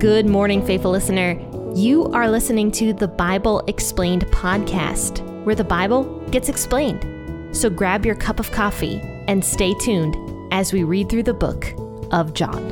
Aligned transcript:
Good 0.00 0.24
morning, 0.24 0.64
faithful 0.64 0.92
listener. 0.92 1.38
You 1.74 2.06
are 2.14 2.30
listening 2.30 2.70
to 2.70 2.94
the 2.94 3.06
Bible 3.06 3.62
Explained 3.66 4.24
podcast, 4.28 5.20
where 5.44 5.54
the 5.54 5.62
Bible 5.62 6.04
gets 6.30 6.48
explained. 6.48 7.54
So 7.54 7.68
grab 7.68 8.06
your 8.06 8.14
cup 8.14 8.40
of 8.40 8.50
coffee 8.50 8.98
and 9.28 9.44
stay 9.44 9.74
tuned 9.74 10.16
as 10.54 10.72
we 10.72 10.84
read 10.84 11.10
through 11.10 11.24
the 11.24 11.34
book 11.34 11.74
of 12.12 12.32
John. 12.32 12.70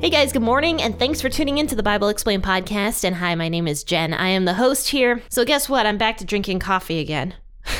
Hey 0.00 0.10
guys, 0.10 0.32
good 0.32 0.42
morning, 0.42 0.80
and 0.80 0.96
thanks 0.96 1.20
for 1.20 1.28
tuning 1.28 1.58
into 1.58 1.74
the 1.74 1.82
Bible 1.82 2.06
Explained 2.06 2.44
podcast. 2.44 3.02
And 3.02 3.16
hi, 3.16 3.34
my 3.34 3.48
name 3.48 3.66
is 3.66 3.82
Jen. 3.82 4.14
I 4.14 4.28
am 4.28 4.44
the 4.44 4.54
host 4.54 4.90
here. 4.90 5.24
So, 5.28 5.44
guess 5.44 5.68
what? 5.68 5.86
I'm 5.86 5.98
back 5.98 6.18
to 6.18 6.24
drinking 6.24 6.60
coffee 6.60 7.00
again. 7.00 7.34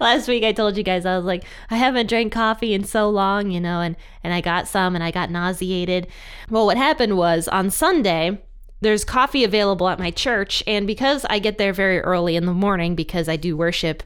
Last 0.00 0.28
week 0.28 0.44
I 0.44 0.52
told 0.52 0.76
you 0.76 0.82
guys 0.82 1.06
I 1.06 1.16
was 1.16 1.24
like 1.24 1.44
I 1.70 1.76
haven't 1.76 2.08
drank 2.08 2.32
coffee 2.32 2.74
in 2.74 2.84
so 2.84 3.08
long, 3.08 3.50
you 3.50 3.60
know, 3.60 3.80
and 3.80 3.96
and 4.22 4.32
I 4.32 4.40
got 4.40 4.68
some 4.68 4.94
and 4.94 5.04
I 5.04 5.10
got 5.10 5.30
nauseated. 5.30 6.06
Well, 6.50 6.66
what 6.66 6.76
happened 6.76 7.16
was 7.16 7.48
on 7.48 7.70
Sunday 7.70 8.42
there's 8.80 9.04
coffee 9.04 9.44
available 9.44 9.88
at 9.88 10.00
my 10.00 10.10
church 10.10 10.62
and 10.66 10.86
because 10.88 11.24
I 11.30 11.38
get 11.38 11.56
there 11.56 11.72
very 11.72 12.00
early 12.00 12.34
in 12.34 12.46
the 12.46 12.52
morning 12.52 12.96
because 12.96 13.28
I 13.28 13.36
do 13.36 13.56
worship 13.56 14.02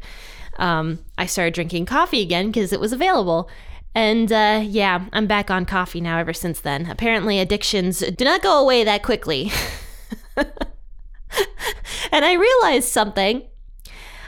um, 0.58 1.00
I 1.18 1.26
started 1.26 1.54
drinking 1.54 1.86
coffee 1.86 2.22
again 2.22 2.48
because 2.48 2.72
it 2.72 2.80
was 2.80 2.92
available. 2.92 3.48
And 3.94 4.30
uh, 4.30 4.60
yeah, 4.62 5.06
I'm 5.12 5.26
back 5.26 5.50
on 5.50 5.64
coffee 5.64 6.00
now 6.00 6.18
ever 6.18 6.32
since 6.32 6.60
then. 6.60 6.90
Apparently, 6.90 7.38
addictions 7.38 8.00
do 8.00 8.24
not 8.24 8.42
go 8.42 8.60
away 8.60 8.84
that 8.84 9.02
quickly. 9.02 9.50
and 10.36 12.24
I 12.24 12.32
realized 12.34 12.88
something. 12.88 13.42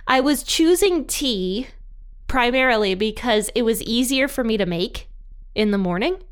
I 0.09 0.21
was 0.21 0.43
choosing 0.43 1.05
tea 1.05 1.69
primarily 2.29 2.95
because 2.95 3.51
it 3.55 3.63
was 3.63 3.83
easier 3.83 4.27
for 4.27 4.43
me 4.43 4.57
to 4.57 4.65
make 4.65 5.09
in 5.55 5.71
the 5.71 5.79
morning. 5.79 6.23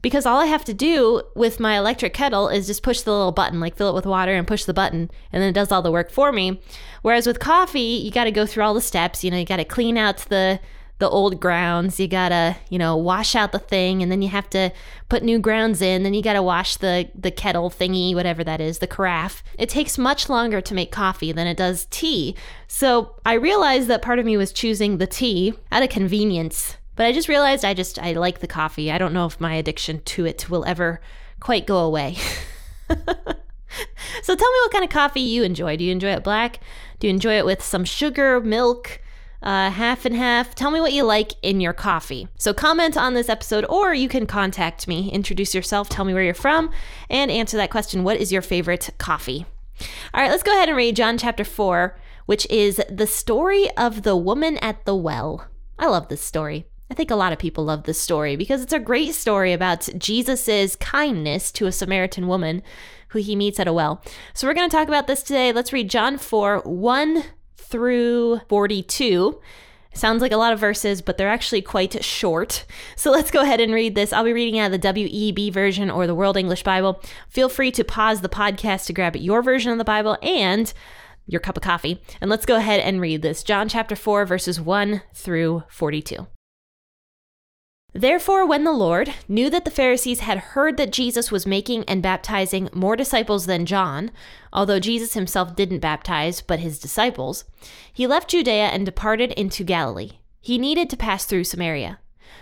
Because 0.00 0.26
all 0.26 0.38
I 0.38 0.44
have 0.44 0.64
to 0.66 0.74
do 0.74 1.22
with 1.34 1.58
my 1.58 1.76
electric 1.76 2.14
kettle 2.14 2.48
is 2.48 2.68
just 2.68 2.84
push 2.84 3.00
the 3.00 3.10
little 3.10 3.32
button, 3.32 3.58
like 3.58 3.76
fill 3.76 3.88
it 3.88 3.94
with 3.94 4.06
water 4.06 4.32
and 4.32 4.46
push 4.46 4.64
the 4.64 4.74
button, 4.74 5.10
and 5.32 5.42
then 5.42 5.48
it 5.48 5.54
does 5.54 5.72
all 5.72 5.82
the 5.82 5.90
work 5.90 6.12
for 6.12 6.30
me. 6.30 6.60
Whereas 7.02 7.26
with 7.26 7.40
coffee, 7.40 7.80
you 7.80 8.12
got 8.12 8.24
to 8.24 8.30
go 8.30 8.46
through 8.46 8.62
all 8.62 8.74
the 8.74 8.80
steps. 8.80 9.24
You 9.24 9.32
know, 9.32 9.38
you 9.38 9.44
got 9.44 9.56
to 9.56 9.64
clean 9.64 9.96
out 9.96 10.18
the 10.18 10.60
the 10.98 11.08
old 11.08 11.40
grounds. 11.40 11.98
You 11.98 12.08
gotta, 12.08 12.56
you 12.68 12.78
know, 12.78 12.96
wash 12.96 13.34
out 13.34 13.52
the 13.52 13.58
thing, 13.58 14.02
and 14.02 14.10
then 14.10 14.22
you 14.22 14.28
have 14.28 14.50
to 14.50 14.72
put 15.08 15.22
new 15.22 15.38
grounds 15.38 15.80
in. 15.80 16.02
Then 16.02 16.14
you 16.14 16.22
gotta 16.22 16.42
wash 16.42 16.76
the 16.76 17.08
the 17.14 17.30
kettle 17.30 17.70
thingy, 17.70 18.14
whatever 18.14 18.44
that 18.44 18.60
is, 18.60 18.78
the 18.78 18.86
carafe. 18.86 19.42
It 19.58 19.68
takes 19.68 19.98
much 19.98 20.28
longer 20.28 20.60
to 20.60 20.74
make 20.74 20.92
coffee 20.92 21.32
than 21.32 21.46
it 21.46 21.56
does 21.56 21.86
tea. 21.90 22.36
So 22.66 23.16
I 23.24 23.34
realized 23.34 23.88
that 23.88 24.02
part 24.02 24.18
of 24.18 24.26
me 24.26 24.36
was 24.36 24.52
choosing 24.52 24.98
the 24.98 25.06
tea 25.06 25.54
out 25.72 25.82
of 25.82 25.88
convenience. 25.88 26.76
But 26.96 27.06
I 27.06 27.12
just 27.12 27.28
realized 27.28 27.64
I 27.64 27.74
just 27.74 27.98
I 28.00 28.12
like 28.12 28.40
the 28.40 28.48
coffee. 28.48 28.90
I 28.90 28.98
don't 28.98 29.12
know 29.14 29.26
if 29.26 29.40
my 29.40 29.54
addiction 29.54 30.02
to 30.02 30.26
it 30.26 30.50
will 30.50 30.64
ever 30.64 31.00
quite 31.40 31.66
go 31.66 31.78
away. 31.78 32.16
so 32.88 34.34
tell 34.34 34.52
me 34.52 34.58
what 34.62 34.72
kind 34.72 34.84
of 34.84 34.90
coffee 34.90 35.20
you 35.20 35.44
enjoy. 35.44 35.76
Do 35.76 35.84
you 35.84 35.92
enjoy 35.92 36.10
it 36.10 36.24
black? 36.24 36.58
Do 36.98 37.06
you 37.06 37.12
enjoy 37.12 37.38
it 37.38 37.44
with 37.44 37.62
some 37.62 37.84
sugar, 37.84 38.40
milk? 38.40 39.00
Uh, 39.42 39.70
half 39.70 40.04
and 40.04 40.14
half. 40.14 40.54
Tell 40.54 40.70
me 40.70 40.80
what 40.80 40.92
you 40.92 41.04
like 41.04 41.32
in 41.42 41.60
your 41.60 41.72
coffee. 41.72 42.28
So, 42.36 42.52
comment 42.52 42.96
on 42.96 43.14
this 43.14 43.28
episode, 43.28 43.64
or 43.68 43.94
you 43.94 44.08
can 44.08 44.26
contact 44.26 44.88
me, 44.88 45.10
introduce 45.10 45.54
yourself, 45.54 45.88
tell 45.88 46.04
me 46.04 46.14
where 46.14 46.22
you're 46.22 46.34
from, 46.34 46.70
and 47.08 47.30
answer 47.30 47.56
that 47.56 47.70
question 47.70 48.04
What 48.04 48.18
is 48.18 48.32
your 48.32 48.42
favorite 48.42 48.90
coffee? 48.98 49.46
All 50.12 50.20
right, 50.20 50.30
let's 50.30 50.42
go 50.42 50.52
ahead 50.52 50.68
and 50.68 50.76
read 50.76 50.96
John 50.96 51.18
chapter 51.18 51.44
4, 51.44 51.96
which 52.26 52.46
is 52.50 52.82
the 52.90 53.06
story 53.06 53.70
of 53.76 54.02
the 54.02 54.16
woman 54.16 54.58
at 54.58 54.84
the 54.84 54.96
well. 54.96 55.46
I 55.78 55.86
love 55.86 56.08
this 56.08 56.22
story. 56.22 56.66
I 56.90 56.94
think 56.94 57.10
a 57.10 57.16
lot 57.16 57.32
of 57.32 57.38
people 57.38 57.64
love 57.64 57.84
this 57.84 58.00
story 58.00 58.34
because 58.34 58.62
it's 58.62 58.72
a 58.72 58.78
great 58.78 59.14
story 59.14 59.52
about 59.52 59.88
Jesus's 59.98 60.74
kindness 60.76 61.52
to 61.52 61.66
a 61.66 61.72
Samaritan 61.72 62.26
woman 62.26 62.62
who 63.08 63.18
he 63.18 63.36
meets 63.36 63.60
at 63.60 63.68
a 63.68 63.72
well. 63.72 64.02
So 64.32 64.46
we're 64.46 64.54
going 64.54 64.68
to 64.68 64.76
talk 64.76 64.88
about 64.88 65.06
this 65.06 65.22
today. 65.22 65.52
Let's 65.52 65.72
read 65.72 65.90
John 65.90 66.16
4 66.18 66.60
1 66.60 67.24
through 67.68 68.40
42. 68.48 69.40
Sounds 69.92 70.22
like 70.22 70.32
a 70.32 70.36
lot 70.36 70.52
of 70.52 70.60
verses, 70.60 71.02
but 71.02 71.18
they're 71.18 71.28
actually 71.28 71.62
quite 71.62 72.04
short. 72.04 72.64
So 72.96 73.12
let's 73.12 73.30
go 73.30 73.42
ahead 73.42 73.60
and 73.60 73.72
read 73.72 73.94
this. 73.94 74.12
I'll 74.12 74.24
be 74.24 74.32
reading 74.32 74.58
out 74.58 74.72
of 74.72 74.80
the 74.80 74.88
WEB 74.88 75.52
version 75.52 75.88
or 75.88 76.06
the 76.08 76.16
World 76.16 76.36
English 76.36 76.64
Bible. 76.64 77.00
Feel 77.28 77.48
free 77.48 77.70
to 77.70 77.84
pause 77.84 78.22
the 78.22 78.28
podcast 78.28 78.86
to 78.86 78.92
grab 78.92 79.14
your 79.14 79.40
version 79.40 79.70
of 79.70 79.78
the 79.78 79.84
Bible 79.84 80.18
and 80.20 80.72
your 81.26 81.40
cup 81.40 81.56
of 81.56 81.62
coffee. 81.62 82.02
And 82.20 82.28
let's 82.28 82.44
go 82.44 82.56
ahead 82.56 82.80
and 82.80 83.00
read 83.00 83.22
this 83.22 83.44
John 83.44 83.68
chapter 83.68 83.94
4, 83.94 84.26
verses 84.26 84.60
1 84.60 85.02
through 85.14 85.62
42. 85.68 86.26
Therefore, 87.94 88.46
when 88.46 88.64
the 88.64 88.72
Lord 88.72 89.14
knew 89.28 89.48
that 89.48 89.64
the 89.64 89.70
Pharisees 89.70 90.20
had 90.20 90.38
heard 90.38 90.76
that 90.76 90.92
Jesus 90.92 91.32
was 91.32 91.46
making 91.46 91.84
and 91.84 92.02
baptizing 92.02 92.68
more 92.74 92.96
disciples 92.96 93.46
than 93.46 93.64
John, 93.64 94.10
although 94.52 94.78
Jesus 94.78 95.14
himself 95.14 95.56
didn't 95.56 95.78
baptize, 95.78 96.42
but 96.42 96.60
his 96.60 96.78
disciples, 96.78 97.44
he 97.90 98.06
left 98.06 98.28
Judea 98.28 98.66
and 98.66 98.84
departed 98.84 99.32
into 99.32 99.64
Galilee. 99.64 100.18
He 100.40 100.58
needed 100.58 100.90
to 100.90 100.96
pass 100.98 101.24
through 101.24 101.44
Samaria. 101.44 101.98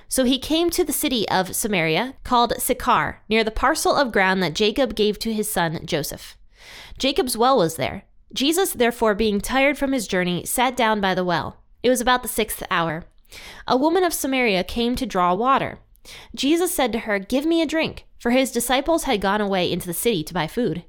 So 0.09 0.25
he 0.25 0.39
came 0.39 0.69
to 0.71 0.85
the 0.85 0.93
city 0.93 1.29
of 1.29 1.55
Samaria, 1.55 2.15
called 2.25 2.61
Sychar, 2.61 3.23
near 3.29 3.45
the 3.45 3.51
parcel 3.53 3.95
of 3.95 4.13
ground 4.13 4.43
that 4.43 4.55
Jacob 4.55 4.97
gave 4.97 5.19
to 5.21 5.33
his 5.33 5.51
son 5.51 5.81
Joseph. 5.85 6.37
Jacob's 6.99 7.37
well 7.37 7.57
was 7.57 7.77
there. 7.77 8.05
Jesus, 8.33 8.73
therefore, 8.73 9.15
being 9.15 9.41
tired 9.41 9.79
from 9.79 9.93
his 9.93 10.09
journey, 10.09 10.45
sat 10.45 10.77
down 10.77 11.01
by 11.01 11.15
the 11.15 11.25
well. 11.25 11.59
It 11.83 11.91
was 11.91 12.01
about 12.01 12.23
the 12.23 12.29
sixth 12.29 12.65
hour. 12.69 13.05
A 13.67 13.77
woman 13.77 14.05
of 14.05 14.15
Samaria 14.15 14.65
came 14.65 14.97
to 14.97 15.07
draw 15.07 15.35
water. 15.35 15.79
Jesus 16.35 16.75
said 16.75 16.93
to 16.93 17.01
her, 17.01 17.19
Give 17.19 17.45
me 17.45 17.63
a 17.63 17.67
drink, 17.67 18.07
for 18.19 18.31
his 18.31 18.53
disciples 18.53 19.05
had 19.05 19.21
gone 19.21 19.41
away 19.41 19.71
into 19.71 19.87
the 19.87 19.95
city 19.95 20.23
to 20.25 20.35
buy 20.35 20.47
food. 20.47 20.85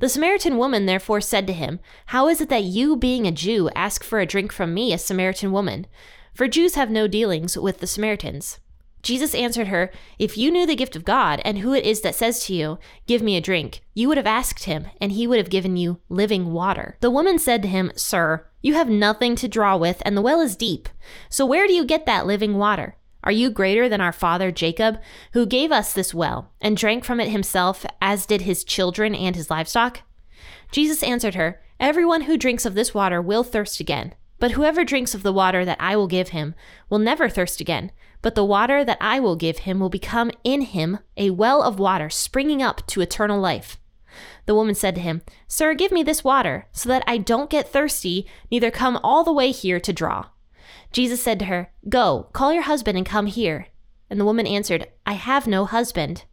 The 0.00 0.08
Samaritan 0.08 0.56
woman 0.56 0.86
therefore 0.86 1.20
said 1.20 1.46
to 1.46 1.52
him, 1.52 1.80
How 2.06 2.28
is 2.28 2.40
it 2.40 2.48
that 2.48 2.64
you, 2.64 2.96
being 2.96 3.26
a 3.26 3.32
Jew, 3.32 3.68
ask 3.74 4.02
for 4.02 4.18
a 4.18 4.26
drink 4.26 4.52
from 4.52 4.72
me, 4.72 4.92
a 4.92 4.98
Samaritan 4.98 5.52
woman? 5.52 5.86
For 6.34 6.48
Jews 6.48 6.74
have 6.74 6.90
no 6.90 7.06
dealings 7.06 7.58
with 7.58 7.78
the 7.78 7.86
Samaritans. 7.86 8.60
Jesus 9.02 9.34
answered 9.34 9.68
her, 9.68 9.90
If 10.18 10.36
you 10.36 10.50
knew 10.50 10.66
the 10.66 10.76
gift 10.76 10.94
of 10.96 11.04
God 11.04 11.40
and 11.44 11.58
who 11.58 11.72
it 11.72 11.84
is 11.84 12.02
that 12.02 12.14
says 12.14 12.44
to 12.44 12.54
you, 12.54 12.78
Give 13.06 13.22
me 13.22 13.36
a 13.36 13.40
drink, 13.40 13.80
you 13.94 14.08
would 14.08 14.16
have 14.16 14.26
asked 14.26 14.64
him, 14.64 14.86
and 15.00 15.12
he 15.12 15.26
would 15.26 15.38
have 15.38 15.50
given 15.50 15.76
you 15.76 16.00
living 16.08 16.52
water. 16.52 16.96
The 17.00 17.10
woman 17.10 17.38
said 17.38 17.62
to 17.62 17.68
him, 17.68 17.92
Sir, 17.96 18.46
you 18.62 18.74
have 18.74 18.88
nothing 18.88 19.36
to 19.36 19.48
draw 19.48 19.76
with, 19.76 20.02
and 20.04 20.16
the 20.16 20.22
well 20.22 20.40
is 20.40 20.56
deep. 20.56 20.88
So 21.28 21.46
where 21.46 21.66
do 21.66 21.72
you 21.72 21.84
get 21.84 22.06
that 22.06 22.26
living 22.26 22.56
water? 22.58 22.96
Are 23.22 23.32
you 23.32 23.50
greater 23.50 23.88
than 23.88 24.00
our 24.00 24.12
father 24.12 24.50
Jacob, 24.50 24.98
who 25.32 25.44
gave 25.46 25.72
us 25.72 25.92
this 25.92 26.14
well, 26.14 26.52
and 26.60 26.76
drank 26.76 27.04
from 27.04 27.20
it 27.20 27.28
himself, 27.28 27.84
as 28.00 28.26
did 28.26 28.42
his 28.42 28.64
children 28.64 29.14
and 29.14 29.36
his 29.36 29.50
livestock? 29.50 30.00
Jesus 30.72 31.02
answered 31.02 31.34
her, 31.34 31.60
Everyone 31.78 32.22
who 32.22 32.36
drinks 32.36 32.66
of 32.66 32.74
this 32.74 32.94
water 32.94 33.20
will 33.20 33.42
thirst 33.42 33.80
again. 33.80 34.14
But 34.38 34.52
whoever 34.52 34.84
drinks 34.84 35.14
of 35.14 35.22
the 35.22 35.34
water 35.34 35.64
that 35.64 35.80
I 35.80 35.96
will 35.96 36.06
give 36.06 36.30
him 36.30 36.54
will 36.88 36.98
never 36.98 37.28
thirst 37.28 37.60
again. 37.60 37.92
But 38.22 38.34
the 38.34 38.44
water 38.44 38.84
that 38.84 38.98
I 39.00 39.20
will 39.20 39.36
give 39.36 39.60
him 39.60 39.80
will 39.80 39.88
become 39.88 40.30
in 40.44 40.62
him 40.62 40.98
a 41.16 41.30
well 41.30 41.62
of 41.62 41.78
water 41.78 42.10
springing 42.10 42.62
up 42.62 42.86
to 42.88 43.00
eternal 43.00 43.40
life. 43.40 43.78
The 44.46 44.54
woman 44.54 44.74
said 44.74 44.94
to 44.96 45.00
him, 45.00 45.22
Sir, 45.46 45.74
give 45.74 45.92
me 45.92 46.02
this 46.02 46.24
water, 46.24 46.66
so 46.72 46.88
that 46.88 47.04
I 47.06 47.18
don't 47.18 47.50
get 47.50 47.68
thirsty, 47.68 48.26
neither 48.50 48.70
come 48.70 48.98
all 49.02 49.24
the 49.24 49.32
way 49.32 49.52
here 49.52 49.80
to 49.80 49.92
draw. 49.92 50.26
Jesus 50.92 51.22
said 51.22 51.38
to 51.38 51.44
her, 51.46 51.72
Go, 51.88 52.28
call 52.32 52.52
your 52.52 52.64
husband 52.64 52.98
and 52.98 53.06
come 53.06 53.26
here. 53.26 53.68
And 54.08 54.18
the 54.18 54.24
woman 54.24 54.46
answered, 54.46 54.88
I 55.06 55.12
have 55.12 55.46
no 55.46 55.64
husband. 55.64 56.24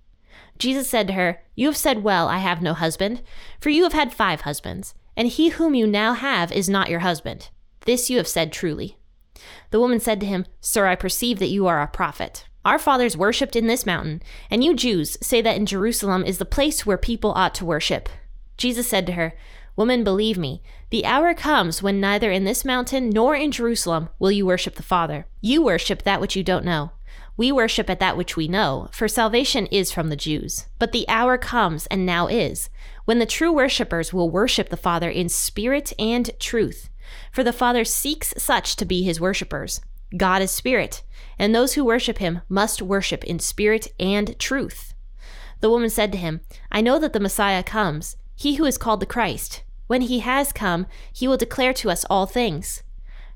Jesus 0.57 0.89
said 0.89 1.07
to 1.07 1.13
her, 1.13 1.43
You 1.55 1.67
have 1.67 1.77
said 1.77 2.03
well, 2.03 2.27
I 2.27 2.39
have 2.39 2.61
no 2.61 2.73
husband, 2.73 3.21
for 3.61 3.69
you 3.69 3.83
have 3.83 3.93
had 3.93 4.13
five 4.13 4.41
husbands, 4.41 4.95
and 5.15 5.27
he 5.27 5.49
whom 5.49 5.75
you 5.75 5.85
now 5.85 6.13
have 6.13 6.51
is 6.51 6.67
not 6.67 6.89
your 6.89 7.01
husband. 7.01 7.49
This 7.81 8.09
you 8.09 8.17
have 8.17 8.27
said 8.27 8.51
truly. 8.51 8.96
The 9.71 9.79
woman 9.79 9.99
said 9.99 10.19
to 10.21 10.25
him, 10.25 10.45
Sir, 10.61 10.87
I 10.87 10.95
perceive 10.95 11.39
that 11.39 11.49
you 11.49 11.67
are 11.67 11.81
a 11.81 11.87
prophet. 11.87 12.45
Our 12.65 12.79
fathers 12.79 13.15
worshipped 13.15 13.55
in 13.55 13.67
this 13.67 13.85
mountain, 13.85 14.21
and 14.49 14.63
you 14.63 14.75
Jews 14.75 15.17
say 15.21 15.41
that 15.41 15.55
in 15.55 15.65
Jerusalem 15.65 16.25
is 16.25 16.37
the 16.37 16.45
place 16.45 16.85
where 16.85 16.97
people 16.97 17.31
ought 17.31 17.55
to 17.55 17.65
worship. 17.65 18.09
Jesus 18.57 18.87
said 18.87 19.05
to 19.05 19.13
her, 19.13 19.33
Woman, 19.77 20.03
believe 20.03 20.37
me, 20.37 20.61
the 20.89 21.05
hour 21.05 21.33
comes 21.33 21.83
when 21.83 22.01
neither 22.01 22.31
in 22.31 22.43
this 22.43 22.65
mountain 22.65 23.09
nor 23.09 23.35
in 23.35 23.51
Jerusalem 23.51 24.09
will 24.19 24.31
you 24.31 24.45
worship 24.45 24.75
the 24.75 24.83
Father. 24.83 25.27
You 25.39 25.61
worship 25.61 26.01
that 26.01 26.19
which 26.19 26.35
you 26.35 26.43
don't 26.43 26.65
know. 26.65 26.91
We 27.37 27.51
worship 27.51 27.87
at 27.87 27.99
that 27.99 28.17
which 28.17 28.35
we 28.35 28.47
know, 28.47 28.89
for 28.91 29.07
salvation 29.07 29.67
is 29.67 29.91
from 29.91 30.09
the 30.09 30.15
Jews. 30.15 30.65
But 30.79 30.91
the 30.91 31.07
hour 31.07 31.37
comes, 31.37 31.85
and 31.87 32.03
now 32.03 32.25
is, 32.25 32.69
when 33.05 33.19
the 33.19 33.27
true 33.27 33.53
worshippers 33.53 34.11
will 34.11 34.31
worship 34.31 34.69
the 34.69 34.75
Father 34.75 35.09
in 35.09 35.29
spirit 35.29 35.93
and 35.99 36.31
truth. 36.39 36.89
For 37.31 37.43
the 37.43 37.53
Father 37.53 37.83
seeks 37.83 38.33
such 38.37 38.75
to 38.75 38.85
be 38.85 39.03
his 39.03 39.21
worshippers. 39.21 39.81
God 40.15 40.41
is 40.41 40.51
spirit, 40.51 41.03
and 41.37 41.53
those 41.53 41.73
who 41.73 41.83
worship 41.83 42.19
him 42.19 42.41
must 42.47 42.81
worship 42.81 43.23
in 43.23 43.39
spirit 43.39 43.87
and 43.99 44.37
truth. 44.39 44.93
The 45.59 45.69
woman 45.69 45.89
said 45.89 46.11
to 46.11 46.17
him, 46.17 46.41
I 46.71 46.81
know 46.81 46.99
that 46.99 47.13
the 47.13 47.19
Messiah 47.19 47.63
comes, 47.63 48.15
he 48.35 48.55
who 48.55 48.65
is 48.65 48.77
called 48.77 48.99
the 48.99 49.05
Christ. 49.05 49.63
When 49.87 50.01
he 50.01 50.19
has 50.19 50.51
come, 50.53 50.85
he 51.11 51.27
will 51.27 51.37
declare 51.37 51.73
to 51.73 51.89
us 51.89 52.05
all 52.09 52.25
things. 52.25 52.83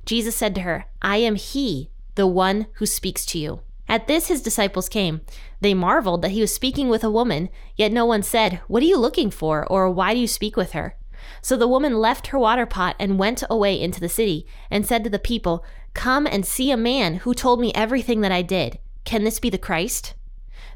Jesus 0.06 0.36
said 0.36 0.56
to 0.56 0.62
her, 0.62 0.86
I 1.02 1.18
am 1.18 1.36
he, 1.36 1.90
the 2.16 2.28
one 2.28 2.68
who 2.74 2.86
speaks 2.86 3.26
to 3.28 3.40
you. 3.40 3.62
At 3.88 4.08
this, 4.08 4.28
his 4.28 4.42
disciples 4.42 4.88
came. 4.88 5.22
They 5.60 5.74
marveled 5.74 6.22
that 6.22 6.32
he 6.32 6.42
was 6.42 6.54
speaking 6.54 6.88
with 6.88 7.04
a 7.04 7.12
woman, 7.12 7.50
yet 7.76 7.92
no 7.92 8.06
one 8.06 8.24
said, 8.24 8.62
What 8.68 8.84
are 8.84 8.86
you 8.86 8.98
looking 8.98 9.30
for? 9.30 9.66
or 9.68 9.90
Why 9.90 10.14
do 10.14 10.20
you 10.20 10.28
speak 10.28 10.56
with 10.56 10.72
her? 10.72 10.96
So 11.42 11.58
the 11.58 11.68
woman 11.68 12.00
left 12.00 12.28
her 12.28 12.40
water 12.40 12.66
pot 12.66 12.96
and 13.00 13.20
went 13.20 13.44
away 13.50 13.80
into 13.80 14.00
the 14.00 14.10
city, 14.10 14.46
and 14.70 14.86
said 14.86 15.04
to 15.04 15.10
the 15.10 15.20
people, 15.20 15.64
Come 15.94 16.26
and 16.26 16.46
see 16.46 16.72
a 16.72 16.78
man 16.78 17.16
who 17.16 17.34
told 17.34 17.60
me 17.60 17.72
everything 17.74 18.22
that 18.22 18.32
I 18.32 18.42
did. 18.42 18.80
Can 19.04 19.24
this 19.24 19.40
be 19.40 19.50
the 19.50 19.58
Christ? 19.58 20.14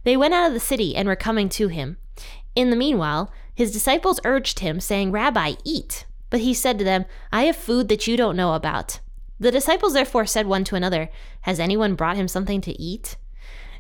They 0.04 0.18
went 0.18 0.34
out 0.34 0.48
of 0.48 0.54
the 0.54 0.60
city 0.60 0.96
and 0.96 1.08
were 1.08 1.16
coming 1.16 1.50
to 1.50 1.68
him. 1.68 1.98
In 2.56 2.70
the 2.70 2.76
meanwhile, 2.76 3.32
his 3.54 3.72
disciples 3.72 4.20
urged 4.24 4.60
him, 4.60 4.80
saying, 4.80 5.12
Rabbi, 5.12 5.54
eat. 5.64 6.06
But 6.30 6.42
he 6.42 6.54
said 6.54 6.78
to 6.80 6.86
them, 6.86 7.06
I 7.32 7.44
have 7.44 7.56
food 7.56 7.88
that 7.90 8.08
you 8.08 8.18
don't 8.18 8.36
know 8.36 8.54
about. 8.54 9.00
The 9.40 9.52
disciples 9.52 9.94
therefore 9.94 10.26
said 10.26 10.48
one 10.48 10.64
to 10.66 10.76
another, 10.76 11.10
Has 11.42 11.60
anyone 11.60 11.96
brought 11.96 12.18
him 12.18 12.28
something 12.28 12.62
to 12.62 12.82
eat? 12.82 13.18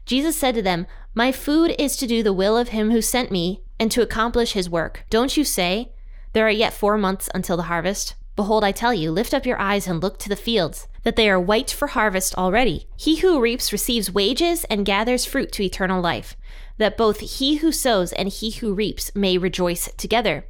Jesus 0.05 0.35
said 0.35 0.55
to 0.55 0.61
them, 0.61 0.85
My 1.13 1.31
food 1.31 1.75
is 1.79 1.97
to 1.97 2.07
do 2.07 2.21
the 2.21 2.33
will 2.33 2.57
of 2.57 2.69
him 2.69 2.91
who 2.91 3.01
sent 3.01 3.31
me 3.31 3.63
and 3.79 3.91
to 3.91 4.01
accomplish 4.01 4.53
his 4.53 4.69
work. 4.69 5.05
Don't 5.09 5.35
you 5.35 5.43
say, 5.43 5.91
There 6.35 6.45
are 6.45 6.51
yet 6.51 6.73
four 6.73 6.97
months 6.97 7.29
until 7.33 7.55
the 7.55 7.71
harvest? 7.71 8.15
Behold, 8.35 8.65
I 8.65 8.73
tell 8.73 8.93
you, 8.93 9.09
lift 9.09 9.33
up 9.33 9.45
your 9.45 9.57
eyes 9.57 9.87
and 9.87 10.03
look 10.03 10.19
to 10.19 10.27
the 10.27 10.35
fields, 10.35 10.85
that 11.03 11.15
they 11.15 11.29
are 11.29 11.39
white 11.39 11.71
for 11.71 11.87
harvest 11.87 12.35
already. 12.35 12.89
He 12.97 13.15
who 13.19 13.39
reaps 13.39 13.71
receives 13.71 14.11
wages 14.11 14.65
and 14.65 14.85
gathers 14.85 15.23
fruit 15.23 15.53
to 15.53 15.63
eternal 15.63 16.01
life, 16.01 16.35
that 16.77 16.97
both 16.97 17.21
he 17.21 17.55
who 17.55 17.71
sows 17.71 18.11
and 18.11 18.27
he 18.27 18.51
who 18.51 18.73
reaps 18.73 19.15
may 19.15 19.37
rejoice 19.37 19.89
together. 19.95 20.45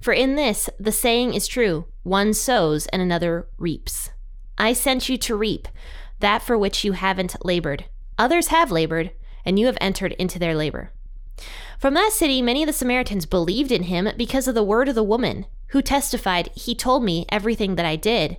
For 0.00 0.12
in 0.12 0.36
this 0.36 0.70
the 0.78 0.92
saying 0.92 1.34
is 1.34 1.48
true 1.48 1.86
one 2.04 2.32
sows 2.32 2.86
and 2.92 3.02
another 3.02 3.48
reaps. 3.58 4.10
I 4.56 4.72
sent 4.72 5.08
you 5.08 5.18
to 5.18 5.34
reap 5.34 5.66
that 6.20 6.42
for 6.42 6.56
which 6.56 6.84
you 6.84 6.92
haven't 6.92 7.44
labored. 7.44 7.86
Others 8.18 8.48
have 8.48 8.70
labored, 8.70 9.10
and 9.44 9.58
you 9.58 9.66
have 9.66 9.78
entered 9.80 10.12
into 10.12 10.38
their 10.38 10.54
labor. 10.54 10.92
From 11.78 11.94
that 11.94 12.12
city, 12.12 12.40
many 12.40 12.62
of 12.62 12.66
the 12.66 12.72
Samaritans 12.72 13.26
believed 13.26 13.72
in 13.72 13.84
him 13.84 14.08
because 14.16 14.48
of 14.48 14.54
the 14.54 14.62
word 14.62 14.88
of 14.88 14.94
the 14.94 15.02
woman, 15.02 15.46
who 15.68 15.82
testified, 15.82 16.50
He 16.54 16.74
told 16.74 17.04
me 17.04 17.26
everything 17.28 17.74
that 17.74 17.86
I 17.86 17.96
did. 17.96 18.38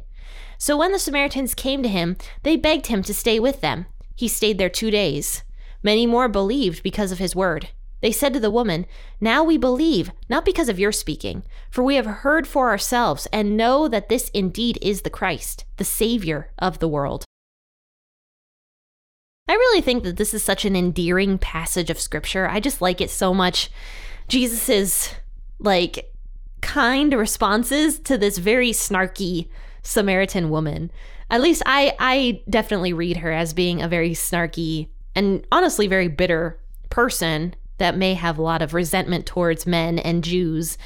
So 0.57 0.77
when 0.77 0.91
the 0.91 0.99
Samaritans 0.99 1.53
came 1.53 1.83
to 1.83 1.89
him, 1.89 2.15
they 2.43 2.55
begged 2.55 2.87
him 2.87 3.03
to 3.03 3.13
stay 3.13 3.39
with 3.39 3.61
them. 3.61 3.85
He 4.15 4.27
stayed 4.27 4.57
there 4.57 4.69
two 4.69 4.89
days. 4.89 5.43
Many 5.83 6.07
more 6.07 6.29
believed 6.29 6.81
because 6.81 7.11
of 7.11 7.19
his 7.19 7.35
word. 7.35 7.69
They 8.01 8.11
said 8.11 8.33
to 8.33 8.39
the 8.39 8.51
woman, 8.51 8.85
Now 9.19 9.43
we 9.43 9.57
believe, 9.57 10.11
not 10.29 10.45
because 10.45 10.69
of 10.69 10.79
your 10.79 10.91
speaking, 10.91 11.43
for 11.69 11.83
we 11.83 11.95
have 11.95 12.05
heard 12.05 12.47
for 12.47 12.69
ourselves 12.69 13.27
and 13.33 13.57
know 13.57 13.87
that 13.87 14.09
this 14.09 14.29
indeed 14.29 14.77
is 14.81 15.01
the 15.01 15.09
Christ, 15.09 15.65
the 15.77 15.83
Savior 15.83 16.51
of 16.57 16.79
the 16.79 16.87
world. 16.87 17.24
I 19.47 19.53
really 19.53 19.81
think 19.81 20.03
that 20.03 20.17
this 20.17 20.33
is 20.33 20.43
such 20.43 20.65
an 20.65 20.75
endearing 20.75 21.37
passage 21.37 21.89
of 21.89 21.99
scripture. 21.99 22.47
I 22.47 22.59
just 22.59 22.81
like 22.81 22.99
it 22.99 23.11
so 23.11 23.33
much. 23.33 23.69
Jesus's 24.27 25.13
like 25.59 26.11
kind 26.61 27.13
responses 27.13 27.99
to 27.99 28.17
this 28.17 28.39
very 28.39 28.71
snarky 28.71 29.47
Samaritan 29.83 30.49
woman. 30.49 30.91
At 31.29 31.41
least 31.41 31.61
I 31.65 31.95
I 31.99 32.41
definitely 32.49 32.91
read 32.91 33.17
her 33.17 33.31
as 33.31 33.53
being 33.53 33.81
a 33.81 33.87
very 33.87 34.11
snarky 34.11 34.89
and 35.13 35.45
honestly 35.51 35.87
very 35.87 36.07
bitter 36.07 36.59
person 36.89 37.53
that 37.77 37.97
may 37.97 38.15
have 38.15 38.37
a 38.37 38.43
lot 38.43 38.63
of 38.63 38.73
resentment 38.73 39.25
towards 39.27 39.67
men 39.67 39.99
and 39.99 40.23
Jews. 40.23 40.77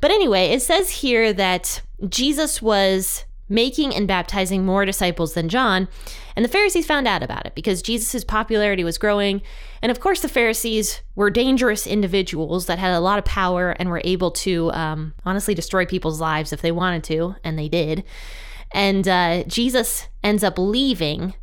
But 0.00 0.12
anyway, 0.12 0.50
it 0.50 0.62
says 0.62 0.90
here 0.90 1.32
that 1.32 1.82
Jesus 2.08 2.62
was 2.62 3.24
making 3.48 3.94
and 3.94 4.06
baptizing 4.06 4.64
more 4.64 4.84
disciples 4.84 5.34
than 5.34 5.48
John, 5.48 5.88
and 6.36 6.44
the 6.44 6.48
Pharisees 6.48 6.86
found 6.86 7.08
out 7.08 7.22
about 7.22 7.46
it 7.46 7.54
because 7.54 7.82
Jesus' 7.82 8.22
popularity 8.22 8.84
was 8.84 8.98
growing. 8.98 9.42
And 9.82 9.90
of 9.90 9.98
course, 9.98 10.20
the 10.20 10.28
Pharisees 10.28 11.00
were 11.16 11.30
dangerous 11.30 11.86
individuals 11.86 12.66
that 12.66 12.78
had 12.78 12.92
a 12.92 13.00
lot 13.00 13.18
of 13.18 13.24
power 13.24 13.70
and 13.72 13.88
were 13.88 14.02
able 14.04 14.30
to 14.30 14.70
um, 14.72 15.14
honestly 15.24 15.54
destroy 15.54 15.84
people's 15.84 16.20
lives 16.20 16.52
if 16.52 16.62
they 16.62 16.70
wanted 16.72 17.02
to, 17.04 17.34
and 17.42 17.58
they 17.58 17.68
did. 17.68 18.04
And 18.72 19.08
uh, 19.08 19.44
Jesus 19.44 20.08
ends 20.22 20.44
up 20.44 20.58
leaving, 20.58 21.34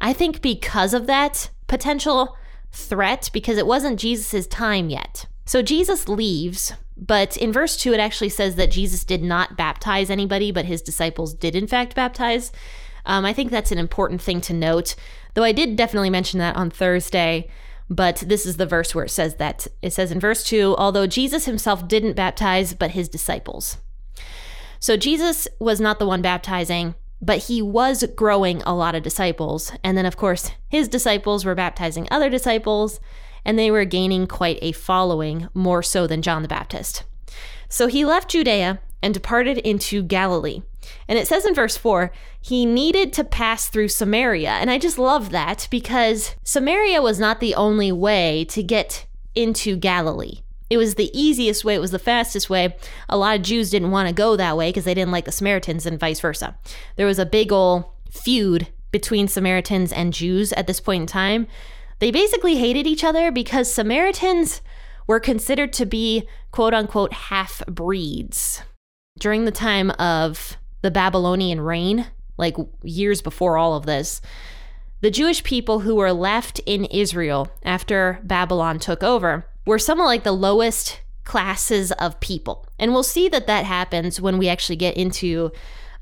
I 0.00 0.12
think, 0.12 0.40
because 0.40 0.94
of 0.94 1.06
that 1.06 1.50
potential 1.66 2.36
threat 2.72 3.30
because 3.32 3.58
it 3.58 3.66
wasn't 3.66 4.00
Jesus' 4.00 4.46
time 4.46 4.88
yet. 4.88 5.26
So 5.44 5.62
Jesus 5.62 6.08
leaves, 6.08 6.72
but 7.00 7.36
in 7.38 7.52
verse 7.52 7.76
2, 7.78 7.94
it 7.94 8.00
actually 8.00 8.28
says 8.28 8.56
that 8.56 8.70
Jesus 8.70 9.04
did 9.04 9.22
not 9.22 9.56
baptize 9.56 10.10
anybody, 10.10 10.52
but 10.52 10.66
his 10.66 10.82
disciples 10.82 11.32
did, 11.32 11.56
in 11.56 11.66
fact, 11.66 11.94
baptize. 11.94 12.52
Um, 13.06 13.24
I 13.24 13.32
think 13.32 13.50
that's 13.50 13.72
an 13.72 13.78
important 13.78 14.20
thing 14.20 14.42
to 14.42 14.52
note, 14.52 14.94
though 15.34 15.42
I 15.42 15.52
did 15.52 15.76
definitely 15.76 16.10
mention 16.10 16.38
that 16.40 16.56
on 16.56 16.70
Thursday. 16.70 17.48
But 17.88 18.16
this 18.18 18.46
is 18.46 18.56
the 18.56 18.66
verse 18.66 18.94
where 18.94 19.06
it 19.06 19.10
says 19.10 19.36
that. 19.36 19.66
It 19.82 19.92
says 19.92 20.12
in 20.12 20.20
verse 20.20 20.44
2 20.44 20.76
although 20.78 21.08
Jesus 21.08 21.46
himself 21.46 21.88
didn't 21.88 22.12
baptize, 22.12 22.74
but 22.74 22.92
his 22.92 23.08
disciples. 23.08 23.78
So 24.78 24.96
Jesus 24.96 25.48
was 25.58 25.80
not 25.80 25.98
the 25.98 26.06
one 26.06 26.22
baptizing, 26.22 26.94
but 27.20 27.44
he 27.44 27.60
was 27.60 28.04
growing 28.14 28.62
a 28.62 28.74
lot 28.74 28.94
of 28.94 29.02
disciples. 29.02 29.72
And 29.82 29.98
then, 29.98 30.06
of 30.06 30.16
course, 30.16 30.52
his 30.68 30.88
disciples 30.88 31.44
were 31.44 31.54
baptizing 31.54 32.06
other 32.10 32.30
disciples, 32.30 33.00
and 33.44 33.58
they 33.58 33.70
were 33.70 33.84
gaining 33.84 34.26
quite 34.26 34.58
a 34.62 34.72
following, 34.72 35.48
more 35.54 35.82
so 35.82 36.06
than 36.06 36.22
John 36.22 36.42
the 36.42 36.48
Baptist. 36.48 37.04
So 37.68 37.86
he 37.86 38.04
left 38.04 38.30
Judea 38.30 38.80
and 39.02 39.14
departed 39.14 39.58
into 39.58 40.02
Galilee. 40.02 40.62
And 41.08 41.18
it 41.18 41.26
says 41.26 41.46
in 41.46 41.54
verse 41.54 41.76
4, 41.76 42.12
he 42.40 42.66
needed 42.66 43.12
to 43.14 43.24
pass 43.24 43.68
through 43.68 43.88
Samaria. 43.88 44.50
And 44.50 44.70
I 44.70 44.78
just 44.78 44.98
love 44.98 45.30
that 45.30 45.68
because 45.70 46.34
Samaria 46.42 47.02
was 47.02 47.20
not 47.20 47.40
the 47.40 47.54
only 47.54 47.92
way 47.92 48.44
to 48.46 48.62
get 48.62 49.06
into 49.34 49.76
Galilee. 49.76 50.40
It 50.68 50.76
was 50.76 50.94
the 50.94 51.10
easiest 51.18 51.64
way, 51.64 51.74
it 51.74 51.80
was 51.80 51.90
the 51.90 51.98
fastest 51.98 52.48
way. 52.48 52.76
A 53.08 53.16
lot 53.16 53.36
of 53.36 53.42
Jews 53.42 53.70
didn't 53.70 53.90
want 53.90 54.08
to 54.08 54.14
go 54.14 54.36
that 54.36 54.56
way 54.56 54.68
because 54.68 54.84
they 54.84 54.94
didn't 54.94 55.10
like 55.10 55.24
the 55.24 55.32
Samaritans 55.32 55.84
and 55.84 55.98
vice 55.98 56.20
versa. 56.20 56.56
There 56.96 57.06
was 57.06 57.18
a 57.18 57.26
big 57.26 57.50
old 57.50 57.84
feud 58.10 58.68
between 58.92 59.28
Samaritans 59.28 59.92
and 59.92 60.12
Jews 60.12 60.52
at 60.52 60.66
this 60.66 60.80
point 60.80 61.02
in 61.02 61.06
time. 61.06 61.48
They 62.00 62.10
basically 62.10 62.56
hated 62.56 62.86
each 62.86 63.04
other 63.04 63.30
because 63.30 63.72
Samaritans 63.72 64.62
were 65.06 65.20
considered 65.20 65.72
to 65.74 65.86
be 65.86 66.26
quote 66.50 66.74
unquote 66.74 67.12
half 67.12 67.64
breeds. 67.66 68.62
During 69.18 69.44
the 69.44 69.50
time 69.50 69.90
of 69.92 70.56
the 70.82 70.90
Babylonian 70.90 71.60
reign, 71.60 72.06
like 72.36 72.56
years 72.82 73.20
before 73.22 73.58
all 73.58 73.74
of 73.74 73.86
this, 73.86 74.20
the 75.02 75.10
Jewish 75.10 75.44
people 75.44 75.80
who 75.80 75.94
were 75.94 76.12
left 76.12 76.58
in 76.66 76.86
Israel 76.86 77.48
after 77.62 78.20
Babylon 78.22 78.78
took 78.78 79.02
over 79.02 79.46
were 79.66 79.78
some 79.78 80.00
of 80.00 80.06
like 80.06 80.24
the 80.24 80.32
lowest 80.32 81.00
classes 81.24 81.92
of 81.92 82.20
people. 82.20 82.66
And 82.78 82.92
we'll 82.92 83.02
see 83.02 83.28
that 83.28 83.46
that 83.46 83.64
happens 83.64 84.20
when 84.20 84.38
we 84.38 84.48
actually 84.48 84.76
get 84.76 84.96
into 84.96 85.52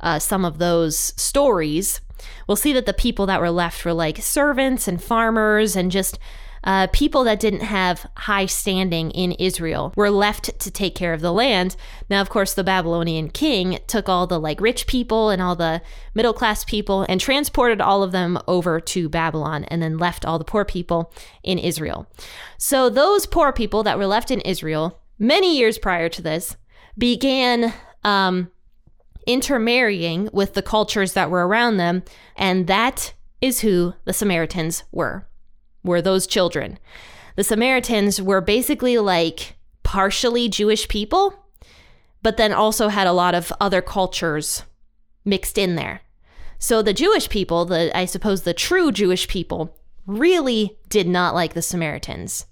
uh, 0.00 0.18
some 0.18 0.44
of 0.44 0.58
those 0.58 0.96
stories. 1.20 2.00
We'll 2.46 2.56
see 2.56 2.72
that 2.72 2.86
the 2.86 2.92
people 2.92 3.26
that 3.26 3.40
were 3.40 3.50
left 3.50 3.84
were 3.84 3.92
like 3.92 4.18
servants 4.18 4.88
and 4.88 5.02
farmers 5.02 5.76
and 5.76 5.90
just 5.90 6.18
uh, 6.64 6.86
people 6.88 7.24
that 7.24 7.40
didn't 7.40 7.60
have 7.60 8.06
high 8.16 8.46
standing 8.46 9.10
in 9.12 9.32
Israel 9.32 9.92
were 9.96 10.10
left 10.10 10.58
to 10.58 10.70
take 10.70 10.94
care 10.94 11.12
of 11.12 11.20
the 11.20 11.32
land. 11.32 11.76
Now, 12.10 12.20
of 12.20 12.30
course, 12.30 12.54
the 12.54 12.64
Babylonian 12.64 13.30
king 13.30 13.78
took 13.86 14.08
all 14.08 14.26
the 14.26 14.40
like 14.40 14.60
rich 14.60 14.86
people 14.86 15.30
and 15.30 15.40
all 15.40 15.56
the 15.56 15.82
middle 16.14 16.32
class 16.32 16.64
people 16.64 17.06
and 17.08 17.20
transported 17.20 17.80
all 17.80 18.02
of 18.02 18.12
them 18.12 18.38
over 18.48 18.80
to 18.80 19.08
Babylon 19.08 19.64
and 19.64 19.82
then 19.82 19.98
left 19.98 20.24
all 20.24 20.38
the 20.38 20.44
poor 20.44 20.64
people 20.64 21.12
in 21.42 21.58
Israel. 21.58 22.06
So, 22.56 22.90
those 22.90 23.26
poor 23.26 23.52
people 23.52 23.82
that 23.84 23.98
were 23.98 24.06
left 24.06 24.30
in 24.30 24.40
Israel 24.40 25.00
many 25.18 25.56
years 25.56 25.78
prior 25.78 26.08
to 26.08 26.22
this 26.22 26.56
began 26.96 27.72
um, 28.04 28.50
intermarrying 29.28 30.28
with 30.32 30.54
the 30.54 30.62
cultures 30.62 31.12
that 31.12 31.30
were 31.30 31.46
around 31.46 31.76
them, 31.76 32.02
and 32.34 32.66
that 32.66 33.12
is 33.40 33.60
who 33.60 33.94
the 34.04 34.12
Samaritans 34.12 34.82
were 34.90 35.26
were 35.84 36.02
those 36.02 36.26
children. 36.26 36.78
The 37.36 37.44
Samaritans 37.44 38.20
were 38.20 38.40
basically 38.40 38.98
like 38.98 39.56
partially 39.84 40.48
Jewish 40.48 40.88
people, 40.88 41.34
but 42.22 42.36
then 42.36 42.52
also 42.52 42.88
had 42.88 43.06
a 43.06 43.12
lot 43.12 43.34
of 43.34 43.52
other 43.60 43.80
cultures 43.80 44.64
mixed 45.24 45.56
in 45.56 45.76
there. 45.76 46.00
So 46.58 46.82
the 46.82 46.92
Jewish 46.92 47.28
people, 47.28 47.64
the 47.64 47.96
I 47.96 48.06
suppose 48.06 48.42
the 48.42 48.54
true 48.54 48.90
Jewish 48.90 49.28
people, 49.28 49.76
really 50.06 50.78
did 50.88 51.06
not 51.06 51.34
like 51.34 51.54
the 51.54 51.62
Samaritans. 51.62 52.46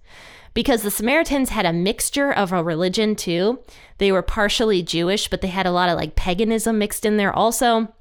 Because 0.57 0.81
the 0.81 0.91
Samaritans 0.91 1.51
had 1.51 1.67
a 1.67 1.73
mixture 1.75 2.33
of 2.33 2.51
a 2.51 2.65
religion 2.65 3.15
too. 3.15 3.59
They 3.99 4.11
were 4.11 4.23
partially 4.23 4.83
Jewish, 4.83 5.29
but 5.29 5.43
they 5.43 5.49
had 5.49 5.67
a 5.67 5.71
lot 5.71 5.91
of 5.91 5.99
like 5.99 6.17
paganism 6.17 6.79
mixed 6.79 7.05
in 7.05 7.19
there 7.19 7.31
also. 7.31 7.93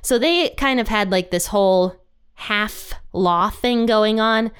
So 0.00 0.18
they 0.18 0.48
kind 0.56 0.80
of 0.80 0.88
had 0.88 1.10
like 1.10 1.30
this 1.30 1.48
whole 1.48 1.96
half 2.32 2.94
law 3.12 3.50
thing 3.50 3.84
going 3.84 4.18
on. 4.18 4.52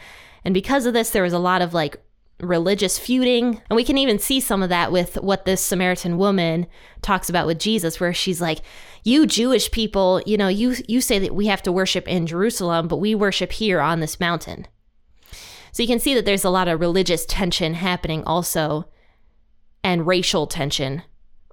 And 0.44 0.52
because 0.52 0.84
of 0.84 0.92
this, 0.92 1.08
there 1.08 1.22
was 1.22 1.32
a 1.32 1.38
lot 1.38 1.62
of 1.62 1.72
like 1.72 1.96
religious 2.38 2.98
feuding. 2.98 3.62
And 3.70 3.76
we 3.76 3.84
can 3.84 3.96
even 3.96 4.18
see 4.18 4.38
some 4.38 4.62
of 4.62 4.68
that 4.68 4.92
with 4.92 5.14
what 5.22 5.46
this 5.46 5.62
Samaritan 5.62 6.18
woman 6.18 6.66
talks 7.00 7.30
about 7.30 7.46
with 7.46 7.58
Jesus, 7.58 7.98
where 7.98 8.12
she's 8.12 8.42
like, 8.42 8.58
You 9.04 9.26
Jewish 9.26 9.70
people, 9.70 10.20
you 10.26 10.36
know, 10.36 10.48
you, 10.48 10.76
you 10.86 11.00
say 11.00 11.18
that 11.20 11.34
we 11.34 11.46
have 11.46 11.62
to 11.62 11.72
worship 11.72 12.06
in 12.06 12.26
Jerusalem, 12.26 12.88
but 12.88 12.98
we 12.98 13.14
worship 13.14 13.52
here 13.52 13.80
on 13.80 14.00
this 14.00 14.20
mountain. 14.20 14.66
So 15.72 15.82
you 15.82 15.88
can 15.88 16.00
see 16.00 16.14
that 16.14 16.24
there's 16.24 16.44
a 16.44 16.50
lot 16.50 16.68
of 16.68 16.80
religious 16.80 17.24
tension 17.26 17.74
happening 17.74 18.24
also 18.24 18.88
and 19.82 20.06
racial 20.06 20.46
tension 20.46 21.02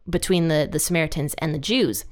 between 0.09 0.47
the, 0.47 0.67
the 0.71 0.79
Samaritans 0.79 1.33
and 1.35 1.53
the 1.53 1.59
Jews. 1.59 2.05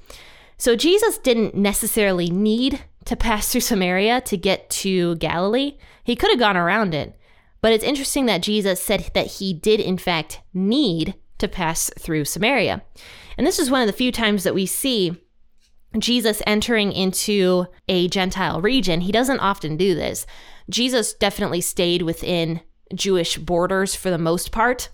So 0.58 0.76
Jesus 0.76 1.18
didn't 1.18 1.56
necessarily 1.56 2.30
need 2.30 2.84
to 3.06 3.16
pass 3.16 3.48
through 3.52 3.62
Samaria 3.62 4.22
to 4.22 4.38
get 4.38 4.70
to 4.72 5.16
Galilee. 5.16 5.78
He 6.04 6.16
could 6.16 6.32
have 6.32 6.40
gone 6.40 6.58
around 6.58 6.94
it. 6.94 7.18
But 7.62 7.74
it's 7.74 7.84
interesting 7.84 8.28
that 8.28 8.44
Jesus 8.44 8.82
said 8.82 9.10
that 9.16 9.26
he 9.26 9.54
did, 9.54 9.80
in 9.80 9.98
fact, 9.98 10.42
need 10.54 11.16
to 11.40 11.48
pass 11.48 11.90
through 11.98 12.26
Samaria. 12.26 12.84
And 13.38 13.48
this 13.48 13.60
is 13.60 13.72
one 13.72 13.82
of 13.82 13.88
the 13.88 13.94
few 13.94 14.12
times 14.12 14.44
that 14.44 14.54
we 14.54 14.66
see 14.66 15.18
Jesus 15.98 16.42
entering 16.46 16.92
into 16.92 17.66
a 17.88 18.08
Gentile 18.08 18.62
region. 18.62 19.02
He 19.02 19.12
doesn't 19.12 19.40
often 19.40 19.78
do 19.78 19.96
this. 19.96 20.26
Jesus 20.70 21.14
definitely 21.14 21.62
stayed 21.62 22.02
within 22.02 22.62
Jewish 22.94 23.38
borders 23.38 23.96
for 23.96 24.10
the 24.10 24.18
most 24.18 24.52
part, 24.52 24.90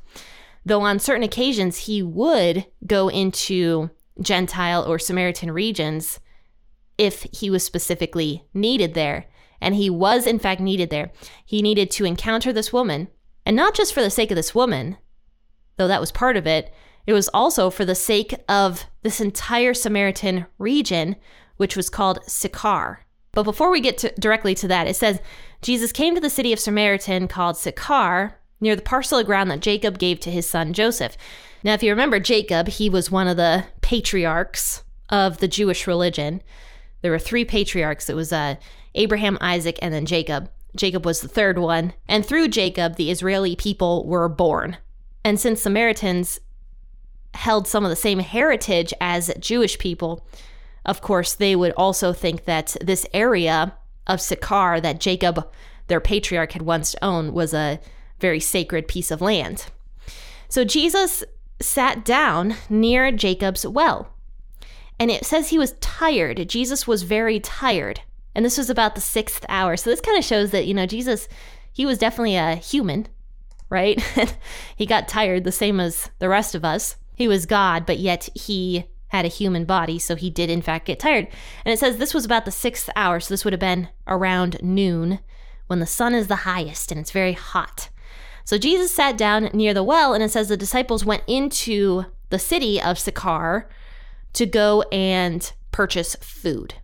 though 0.65 0.81
on 0.81 0.99
certain 0.99 1.23
occasions 1.23 1.79
he 1.79 2.01
would 2.03 2.65
go 2.85 3.09
into 3.09 3.89
Gentile 4.21 4.83
or 4.83 4.99
Samaritan 4.99 5.51
regions 5.51 6.19
if 6.97 7.23
he 7.31 7.49
was 7.49 7.63
specifically 7.63 8.45
needed 8.53 8.93
there. 8.93 9.25
And 9.59 9.75
he 9.75 9.89
was, 9.89 10.25
in 10.25 10.39
fact, 10.39 10.59
needed 10.59 10.89
there. 10.89 11.11
He 11.45 11.61
needed 11.61 11.91
to 11.91 12.05
encounter 12.05 12.51
this 12.51 12.73
woman, 12.73 13.07
and 13.45 13.55
not 13.55 13.75
just 13.75 13.93
for 13.93 14.01
the 14.01 14.09
sake 14.09 14.31
of 14.31 14.35
this 14.35 14.55
woman, 14.55 14.97
though 15.77 15.87
that 15.87 16.01
was 16.01 16.11
part 16.11 16.35
of 16.35 16.47
it, 16.47 16.73
it 17.07 17.13
was 17.13 17.29
also 17.29 17.69
for 17.69 17.85
the 17.85 17.95
sake 17.95 18.35
of 18.47 18.85
this 19.03 19.19
entire 19.19 19.73
Samaritan 19.73 20.45
region, 20.57 21.15
which 21.57 21.75
was 21.75 21.89
called 21.89 22.19
Sychar. 22.27 23.05
But 23.33 23.43
before 23.43 23.71
we 23.71 23.79
get 23.79 23.97
to, 23.99 24.13
directly 24.19 24.55
to 24.55 24.67
that, 24.67 24.87
it 24.87 24.95
says 24.95 25.21
Jesus 25.61 25.91
came 25.91 26.15
to 26.15 26.21
the 26.21 26.29
city 26.29 26.51
of 26.51 26.59
Samaritan 26.59 27.27
called 27.27 27.57
Sychar, 27.57 28.37
near 28.59 28.75
the 28.75 28.81
parcel 28.81 29.19
of 29.19 29.25
ground 29.25 29.49
that 29.49 29.59
Jacob 29.59 29.97
gave 29.97 30.19
to 30.21 30.31
his 30.31 30.47
son 30.47 30.73
Joseph. 30.73 31.17
Now, 31.63 31.73
if 31.73 31.83
you 31.83 31.91
remember 31.91 32.19
Jacob, 32.19 32.67
he 32.67 32.89
was 32.89 33.11
one 33.11 33.27
of 33.27 33.37
the 33.37 33.65
patriarchs 33.81 34.83
of 35.09 35.39
the 35.39 35.47
Jewish 35.47 35.87
religion. 35.87 36.41
There 37.01 37.11
were 37.11 37.19
three 37.19 37.45
patriarchs. 37.45 38.09
It 38.09 38.15
was 38.15 38.31
uh, 38.31 38.55
Abraham, 38.95 39.37
Isaac, 39.41 39.77
and 39.81 39.93
then 39.93 40.05
Jacob. 40.05 40.49
Jacob 40.75 41.05
was 41.05 41.21
the 41.21 41.27
third 41.27 41.57
one. 41.59 41.93
And 42.07 42.25
through 42.25 42.47
Jacob, 42.47 42.95
the 42.95 43.11
Israeli 43.11 43.55
people 43.55 44.05
were 44.05 44.29
born. 44.29 44.77
And 45.23 45.39
since 45.39 45.61
Samaritans 45.61 46.39
held 47.33 47.67
some 47.67 47.83
of 47.83 47.89
the 47.89 47.95
same 47.95 48.19
heritage 48.19 48.93
as 48.99 49.31
Jewish 49.39 49.77
people, 49.77 50.25
of 50.85 51.01
course, 51.01 51.33
they 51.33 51.55
would 51.55 51.73
also 51.73 52.13
think 52.13 52.45
that 52.45 52.75
this 52.81 53.05
area 53.13 53.73
of 54.07 54.21
Sychar 54.21 54.81
that 54.81 54.99
Jacob, 54.99 55.47
their 55.87 55.99
patriarch, 55.99 56.53
had 56.53 56.63
once 56.63 56.95
owned 57.01 57.33
was 57.33 57.53
a 57.53 57.79
very 58.19 58.39
sacred 58.39 58.87
piece 58.87 59.11
of 59.11 59.21
land. 59.21 59.65
So 60.49 60.63
Jesus 60.63 61.23
sat 61.61 62.03
down 62.03 62.55
near 62.69 63.11
Jacob's 63.11 63.65
well. 63.65 64.13
And 64.99 65.09
it 65.09 65.25
says 65.25 65.49
he 65.49 65.57
was 65.57 65.73
tired. 65.79 66.47
Jesus 66.49 66.87
was 66.87 67.03
very 67.03 67.39
tired. 67.39 68.01
And 68.35 68.45
this 68.45 68.57
was 68.57 68.69
about 68.69 68.95
the 68.95 69.01
sixth 69.01 69.45
hour. 69.49 69.75
So 69.75 69.89
this 69.89 70.01
kind 70.01 70.17
of 70.17 70.23
shows 70.23 70.51
that, 70.51 70.67
you 70.67 70.73
know, 70.73 70.85
Jesus, 70.85 71.27
he 71.73 71.85
was 71.85 71.97
definitely 71.97 72.35
a 72.35 72.55
human, 72.55 73.07
right? 73.69 74.01
he 74.75 74.85
got 74.85 75.07
tired 75.07 75.43
the 75.43 75.51
same 75.51 75.79
as 75.79 76.09
the 76.19 76.29
rest 76.29 76.53
of 76.53 76.63
us. 76.63 76.97
He 77.15 77.27
was 77.27 77.45
God, 77.45 77.85
but 77.85 77.99
yet 77.99 78.29
he 78.35 78.85
had 79.11 79.25
a 79.25 79.29
human 79.29 79.65
body, 79.65 79.99
so 79.99 80.15
he 80.15 80.29
did 80.29 80.49
in 80.49 80.61
fact 80.61 80.85
get 80.85 80.99
tired. 80.99 81.27
And 81.65 81.73
it 81.73 81.77
says 81.77 81.97
this 81.97 82.13
was 82.13 82.23
about 82.23 82.45
the 82.45 82.51
sixth 82.51 82.89
hour, 82.95 83.19
so 83.19 83.33
this 83.33 83.43
would 83.43 83.51
have 83.51 83.59
been 83.59 83.89
around 84.07 84.57
noon 84.63 85.19
when 85.67 85.79
the 85.79 85.85
sun 85.85 86.15
is 86.15 86.27
the 86.27 86.37
highest 86.37 86.91
and 86.91 86.99
it's 86.99 87.11
very 87.11 87.33
hot. 87.33 87.89
So 88.45 88.57
Jesus 88.57 88.93
sat 88.93 89.17
down 89.17 89.49
near 89.53 89.73
the 89.73 89.83
well, 89.83 90.13
and 90.13 90.23
it 90.23 90.31
says 90.31 90.47
the 90.47 90.55
disciples 90.55 91.03
went 91.03 91.23
into 91.27 92.05
the 92.29 92.39
city 92.39 92.81
of 92.81 92.97
Sychar 92.97 93.69
to 94.31 94.45
go 94.45 94.81
and 94.93 95.51
purchase 95.73 96.15
food. 96.15 96.75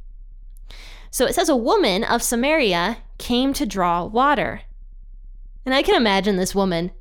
So 1.10 1.26
it 1.26 1.34
says 1.34 1.48
a 1.48 1.56
woman 1.56 2.04
of 2.04 2.22
Samaria 2.22 2.98
came 3.18 3.54
to 3.54 3.66
draw 3.66 4.04
water. 4.04 4.62
And 5.66 5.74
I 5.74 5.82
can 5.82 5.96
imagine 5.96 6.36
this 6.36 6.54
woman, 6.54 6.92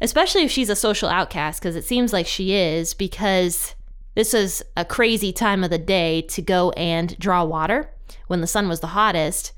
especially 0.00 0.44
if 0.44 0.52
she's 0.52 0.70
a 0.70 0.76
social 0.76 1.08
outcast, 1.08 1.60
because 1.60 1.74
it 1.74 1.84
seems 1.84 2.12
like 2.12 2.28
she 2.28 2.54
is, 2.54 2.94
because 2.94 3.74
this 4.14 4.32
was 4.32 4.62
a 4.76 4.84
crazy 4.84 5.32
time 5.32 5.64
of 5.64 5.70
the 5.70 5.78
day 5.78 6.22
to 6.22 6.42
go 6.42 6.70
and 6.70 7.18
draw 7.18 7.44
water 7.44 7.90
when 8.26 8.40
the 8.40 8.46
sun 8.46 8.68
was 8.68 8.80
the 8.80 8.88
hottest. 8.88 9.52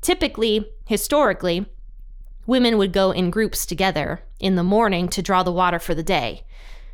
Typically, 0.00 0.70
historically, 0.86 1.66
women 2.46 2.78
would 2.78 2.92
go 2.92 3.10
in 3.10 3.30
groups 3.30 3.66
together 3.66 4.20
in 4.40 4.56
the 4.56 4.62
morning 4.62 5.08
to 5.08 5.22
draw 5.22 5.42
the 5.42 5.52
water 5.52 5.78
for 5.78 5.94
the 5.94 6.02
day. 6.02 6.44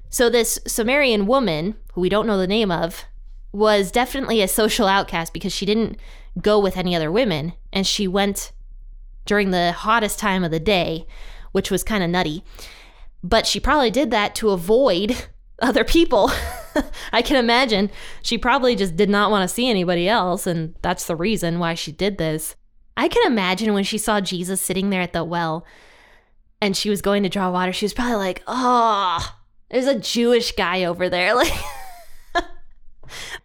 So, 0.08 0.28
this 0.28 0.58
Sumerian 0.66 1.26
woman, 1.26 1.76
who 1.94 2.00
we 2.00 2.08
don't 2.08 2.26
know 2.26 2.38
the 2.38 2.46
name 2.46 2.70
of, 2.70 3.04
was 3.52 3.90
definitely 3.90 4.42
a 4.42 4.48
social 4.48 4.86
outcast 4.86 5.32
because 5.32 5.52
she 5.52 5.66
didn't 5.66 5.98
go 6.40 6.58
with 6.58 6.76
any 6.76 6.96
other 6.96 7.12
women 7.12 7.52
and 7.72 7.86
she 7.86 8.08
went 8.08 8.52
during 9.24 9.50
the 9.50 9.72
hottest 9.72 10.18
time 10.18 10.42
of 10.42 10.50
the 10.50 10.60
day, 10.60 11.06
which 11.52 11.70
was 11.70 11.84
kind 11.84 12.02
of 12.02 12.10
nutty. 12.10 12.44
But 13.22 13.46
she 13.46 13.60
probably 13.60 13.90
did 13.90 14.10
that 14.10 14.34
to 14.36 14.50
avoid 14.50 15.26
other 15.60 15.84
people. 15.84 16.30
I 17.12 17.22
can 17.22 17.36
imagine 17.36 17.90
she 18.22 18.38
probably 18.38 18.76
just 18.76 18.96
did 18.96 19.10
not 19.10 19.30
want 19.30 19.48
to 19.48 19.54
see 19.54 19.68
anybody 19.68 20.08
else, 20.08 20.46
and 20.46 20.74
that's 20.82 21.06
the 21.06 21.16
reason 21.16 21.58
why 21.58 21.74
she 21.74 21.92
did 21.92 22.18
this. 22.18 22.56
I 22.96 23.08
can 23.08 23.22
imagine 23.26 23.74
when 23.74 23.84
she 23.84 23.98
saw 23.98 24.20
Jesus 24.20 24.60
sitting 24.60 24.90
there 24.90 25.00
at 25.00 25.12
the 25.12 25.24
well 25.24 25.64
and 26.60 26.76
she 26.76 26.90
was 26.90 27.02
going 27.02 27.22
to 27.22 27.28
draw 27.28 27.50
water, 27.50 27.72
she 27.72 27.84
was 27.84 27.94
probably 27.94 28.16
like, 28.16 28.42
oh, 28.46 29.36
there's 29.70 29.86
a 29.86 29.98
Jewish 29.98 30.52
guy 30.52 30.84
over 30.84 31.08
there. 31.08 31.34
Like, 32.34 32.44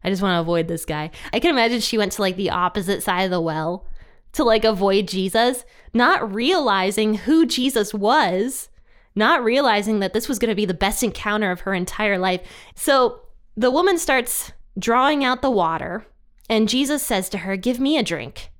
I 0.02 0.10
just 0.10 0.22
want 0.22 0.36
to 0.36 0.40
avoid 0.40 0.70
this 0.70 0.86
guy. 0.86 1.12
I 1.34 1.42
can 1.42 1.52
imagine 1.52 1.82
she 1.82 1.98
went 1.98 2.14
to 2.14 2.22
like 2.22 2.38
the 2.38 2.52
opposite 2.52 3.04
side 3.04 3.24
of 3.24 3.32
the 3.32 3.42
well 3.42 3.86
to 4.34 4.44
like 4.44 4.64
avoid 4.64 5.08
Jesus, 5.08 5.66
not 5.94 6.34
realizing 6.34 7.16
who 7.16 7.46
Jesus 7.46 7.94
was, 7.94 8.70
not 9.18 9.44
realizing 9.44 10.00
that 10.00 10.14
this 10.14 10.30
was 10.30 10.40
going 10.40 10.50
to 10.50 10.56
be 10.56 10.66
the 10.66 10.74
best 10.74 11.04
encounter 11.04 11.52
of 11.52 11.62
her 11.62 11.74
entire 11.74 12.18
life. 12.18 12.42
So 12.76 13.22
the 13.56 13.72
woman 13.72 13.98
starts 13.98 14.52
drawing 14.78 15.24
out 15.24 15.42
the 15.42 15.50
water, 15.50 16.06
and 16.50 16.70
Jesus 16.70 17.04
says 17.04 17.28
to 17.30 17.40
her, 17.40 17.58
Give 17.58 17.80
me 17.80 17.98
a 17.98 18.04
drink. 18.04 18.52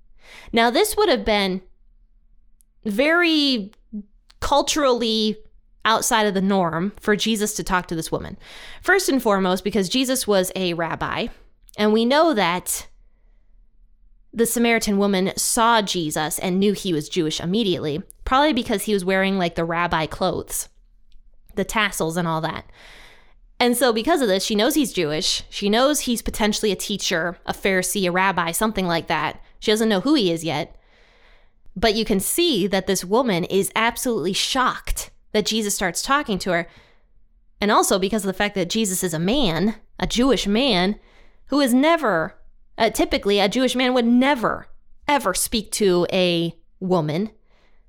Now, 0.52 0.70
this 0.70 0.98
would 0.98 1.10
have 1.10 1.24
been 1.24 1.62
very 2.84 3.72
culturally 4.40 5.38
outside 5.86 6.28
of 6.28 6.34
the 6.34 6.42
norm 6.42 6.92
for 7.00 7.16
Jesus 7.16 7.54
to 7.56 7.64
talk 7.64 7.88
to 7.88 7.96
this 7.96 8.12
woman. 8.12 8.38
First 8.82 9.10
and 9.10 9.22
foremost, 9.22 9.64
because 9.64 9.88
Jesus 9.88 10.28
was 10.28 10.52
a 10.56 10.74
rabbi, 10.74 11.28
and 11.78 11.94
we 11.94 12.04
know 12.04 12.34
that 12.34 12.88
the 14.34 14.46
Samaritan 14.46 14.98
woman 14.98 15.32
saw 15.36 15.82
Jesus 15.82 16.40
and 16.40 16.60
knew 16.60 16.74
he 16.74 16.94
was 16.94 17.10
Jewish 17.10 17.40
immediately, 17.40 18.04
probably 18.26 18.54
because 18.54 18.84
he 18.84 18.94
was 18.94 19.06
wearing 19.06 19.38
like 19.38 19.56
the 19.56 19.66
rabbi 19.66 20.06
clothes, 20.06 20.70
the 21.56 21.64
tassels 21.64 22.18
and 22.18 22.28
all 22.28 22.42
that. 22.42 22.66
And 23.60 23.76
so, 23.76 23.92
because 23.92 24.22
of 24.22 24.28
this, 24.28 24.46
she 24.46 24.56
knows 24.56 24.76
he's 24.76 24.94
Jewish. 24.94 25.44
She 25.50 25.70
knows 25.70 26.02
he's 26.02 26.22
potentially 26.22 26.72
a 26.72 26.76
teacher, 26.76 27.40
a 27.46 27.54
Pharisee, 27.54 28.08
a 28.08 28.12
rabbi, 28.12 28.52
something 28.52 28.86
like 28.86 29.08
that. 29.08 29.42
She 29.60 29.72
doesn't 29.72 29.90
know 29.90 30.02
who 30.02 30.14
he 30.14 30.32
is 30.32 30.44
yet. 30.44 30.76
But 31.76 31.96
you 31.96 32.06
can 32.06 32.20
see 32.20 32.68
that 32.68 32.88
this 32.88 33.04
woman 33.04 33.44
is 33.46 33.72
absolutely 33.76 34.34
shocked 34.34 35.10
that 35.32 35.46
Jesus 35.46 35.76
starts 35.76 36.02
talking 36.02 36.38
to 36.40 36.52
her. 36.52 36.68
And 37.60 37.72
also 37.72 37.98
because 37.98 38.24
of 38.24 38.28
the 38.28 38.34
fact 38.34 38.56
that 38.56 38.70
Jesus 38.70 39.04
is 39.04 39.14
a 39.14 39.20
man, 39.20 39.76
a 40.00 40.06
Jewish 40.06 40.46
man, 40.46 41.00
who 41.48 41.60
is 41.60 41.74
never, 41.74 42.37
uh, 42.78 42.90
typically, 42.90 43.40
a 43.40 43.50
Jewish 43.50 43.76
man 43.76 43.94
would 43.94 44.06
never, 44.06 44.68
ever 45.08 45.34
speak 45.34 45.72
to 45.74 46.06
a 46.12 46.56
woman, 46.80 47.32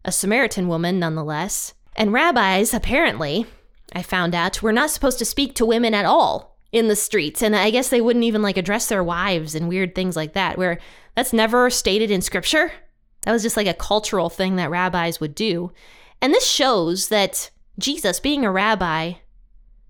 a 0.05 0.13
Samaritan 0.13 0.69
woman 0.69 0.99
nonetheless. 0.99 1.75
And 1.97 2.13
rabbis, 2.13 2.73
apparently, 2.73 3.47
I 3.93 4.03
found 4.03 4.35
out, 4.35 4.63
were 4.63 4.73
not 4.73 4.91
supposed 4.91 5.19
to 5.19 5.25
speak 5.25 5.55
to 5.57 5.67
women 5.67 5.95
at 5.95 6.05
all 6.05 6.57
in 6.73 6.89
the 6.89 6.97
streets. 6.97 7.43
And 7.43 7.57
I 7.57 7.71
guess 7.71 7.89
they 7.89 8.01
wouldn't 8.01 8.25
even 8.25 8.43
like 8.43 8.57
address 8.57 8.87
their 8.87 9.03
wives 9.03 9.55
and 9.55 9.69
weird 9.69 9.95
things 9.95 10.17
like 10.17 10.35
that, 10.35 10.59
where 10.59 10.79
that's 11.15 11.33
never 11.33 11.71
stated 11.71 12.11
in 12.11 12.23
scripture. 12.23 12.73
That 13.23 13.33
was 13.33 13.43
just 13.43 13.57
like 13.57 13.67
a 13.67 13.75
cultural 13.75 14.31
thing 14.31 14.57
that 14.57 14.71
rabbis 14.71 15.21
would 15.21 15.35
do. 15.35 15.73
And 16.21 16.33
this 16.33 16.49
shows 16.49 17.09
that 17.09 17.51
Jesus, 17.79 18.21
being 18.21 18.45
a 18.45 18.51
rabbi, 18.51 19.15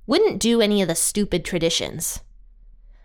wouldn't 0.06 0.40
do 0.40 0.60
any 0.60 0.80
of 0.82 0.88
the 0.88 0.94
stupid 0.94 1.44
traditions. 1.44 2.20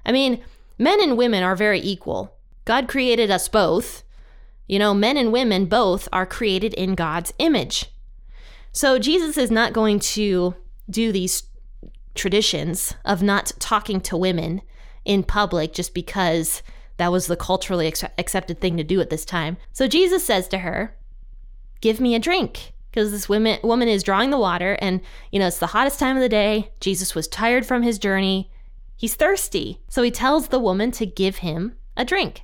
I 0.06 0.12
mean, 0.12 0.44
men 0.78 1.02
and 1.02 1.18
women 1.18 1.44
are 1.44 1.56
very 1.56 1.80
equal. 1.80 2.36
God 2.66 2.88
created 2.88 3.30
us 3.30 3.48
both. 3.48 4.04
You 4.68 4.80
know, 4.80 4.94
men 4.94 5.18
and 5.18 5.32
women 5.32 5.66
both 5.66 6.08
are 6.14 6.26
created 6.26 6.74
in 6.74 6.96
God's 6.96 7.34
image. 7.38 7.88
So 8.72 8.98
Jesus 8.98 9.38
is 9.38 9.52
not 9.52 9.74
going 9.74 10.00
to 10.00 10.56
do 10.90 11.12
these 11.12 11.44
traditions 12.16 12.94
of 13.06 13.22
not 13.22 13.52
talking 13.60 14.00
to 14.02 14.18
women 14.18 14.62
in 15.06 15.24
public 15.24 15.74
just 15.74 15.94
because 15.94 16.64
that 16.98 17.12
was 17.12 17.28
the 17.28 17.36
culturally 17.36 17.92
accepted 18.18 18.62
thing 18.62 18.78
to 18.78 18.84
do 18.84 19.02
at 19.02 19.10
this 19.10 19.26
time. 19.26 19.58
So 19.74 19.88
Jesus 19.88 20.24
says 20.24 20.48
to 20.50 20.60
her, 20.60 20.96
Give 21.82 22.00
me 22.00 22.16
a 22.16 22.20
drink. 22.20 22.72
Because 22.90 23.12
this 23.12 23.28
woman, 23.28 23.60
woman 23.64 23.88
is 23.88 24.04
drawing 24.04 24.30
the 24.30 24.38
water, 24.38 24.78
and 24.80 25.02
you 25.32 25.40
know, 25.40 25.48
it's 25.48 25.58
the 25.58 25.68
hottest 25.68 26.00
time 26.00 26.16
of 26.16 26.22
the 26.22 26.30
day. 26.30 26.72
Jesus 26.80 27.16
was 27.16 27.28
tired 27.28 27.66
from 27.66 27.82
his 27.82 27.98
journey. 27.98 28.52
He's 28.96 29.16
thirsty. 29.16 29.80
So 29.90 30.04
he 30.04 30.12
tells 30.12 30.48
the 30.48 30.60
woman 30.60 30.92
to 30.92 31.06
give 31.06 31.38
him 31.38 31.76
a 31.98 32.06
drink. 32.06 32.44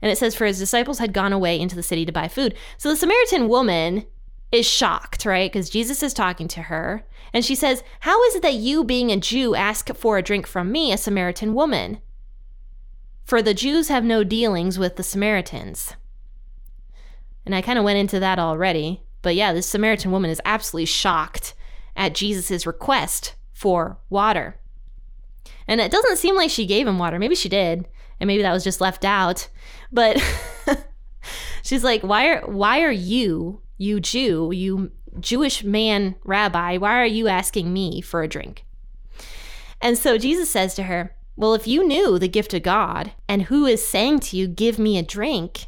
And 0.00 0.10
it 0.10 0.18
says, 0.18 0.34
For 0.34 0.46
his 0.46 0.58
disciples 0.58 0.98
had 0.98 1.12
gone 1.12 1.32
away 1.32 1.58
into 1.58 1.76
the 1.76 1.82
city 1.82 2.04
to 2.04 2.12
buy 2.12 2.28
food. 2.28 2.54
So 2.76 2.88
the 2.88 2.96
Samaritan 2.96 3.48
woman 3.48 4.06
is 4.50 4.66
shocked, 4.66 5.24
right? 5.24 5.50
Because 5.50 5.70
Jesus 5.70 6.02
is 6.02 6.12
talking 6.12 6.48
to 6.48 6.62
her. 6.62 7.04
And 7.32 7.44
she 7.44 7.54
says, 7.54 7.82
How 8.00 8.22
is 8.24 8.34
it 8.34 8.42
that 8.42 8.54
you, 8.54 8.84
being 8.84 9.10
a 9.10 9.16
Jew, 9.16 9.54
ask 9.54 9.94
for 9.94 10.18
a 10.18 10.22
drink 10.22 10.46
from 10.46 10.72
me, 10.72 10.92
a 10.92 10.98
Samaritan 10.98 11.54
woman? 11.54 12.00
For 13.24 13.40
the 13.40 13.54
Jews 13.54 13.88
have 13.88 14.04
no 14.04 14.24
dealings 14.24 14.78
with 14.78 14.96
the 14.96 15.02
Samaritans. 15.02 15.94
And 17.46 17.54
I 17.54 17.62
kind 17.62 17.78
of 17.78 17.84
went 17.84 17.98
into 17.98 18.20
that 18.20 18.38
already. 18.38 19.02
But 19.22 19.36
yeah, 19.36 19.52
this 19.52 19.66
Samaritan 19.66 20.10
woman 20.10 20.30
is 20.30 20.40
absolutely 20.44 20.86
shocked 20.86 21.54
at 21.96 22.14
Jesus' 22.14 22.66
request 22.66 23.34
for 23.52 23.98
water. 24.10 24.56
And 25.68 25.80
it 25.80 25.92
doesn't 25.92 26.18
seem 26.18 26.36
like 26.36 26.50
she 26.50 26.66
gave 26.66 26.86
him 26.86 26.98
water. 26.98 27.18
Maybe 27.18 27.34
she 27.34 27.48
did, 27.48 27.88
and 28.20 28.26
maybe 28.26 28.42
that 28.42 28.52
was 28.52 28.64
just 28.64 28.80
left 28.80 29.04
out. 29.04 29.48
But 29.90 30.22
she's 31.62 31.84
like, 31.84 32.02
"Why 32.02 32.28
are 32.28 32.40
why 32.42 32.82
are 32.82 32.92
you, 32.92 33.60
you 33.78 34.00
Jew, 34.00 34.50
you 34.52 34.92
Jewish 35.20 35.62
man 35.62 36.16
rabbi, 36.24 36.78
why 36.78 37.00
are 37.00 37.06
you 37.06 37.28
asking 37.28 37.72
me 37.72 38.00
for 38.00 38.22
a 38.22 38.28
drink?" 38.28 38.64
And 39.80 39.98
so 39.98 40.18
Jesus 40.18 40.50
says 40.50 40.74
to 40.74 40.84
her, 40.84 41.16
"Well, 41.36 41.54
if 41.54 41.66
you 41.66 41.86
knew 41.86 42.18
the 42.18 42.28
gift 42.28 42.54
of 42.54 42.62
God 42.62 43.12
and 43.28 43.42
who 43.42 43.66
is 43.66 43.86
saying 43.86 44.20
to 44.20 44.36
you, 44.36 44.48
"Give 44.48 44.78
me 44.78 44.98
a 44.98 45.02
drink," 45.02 45.66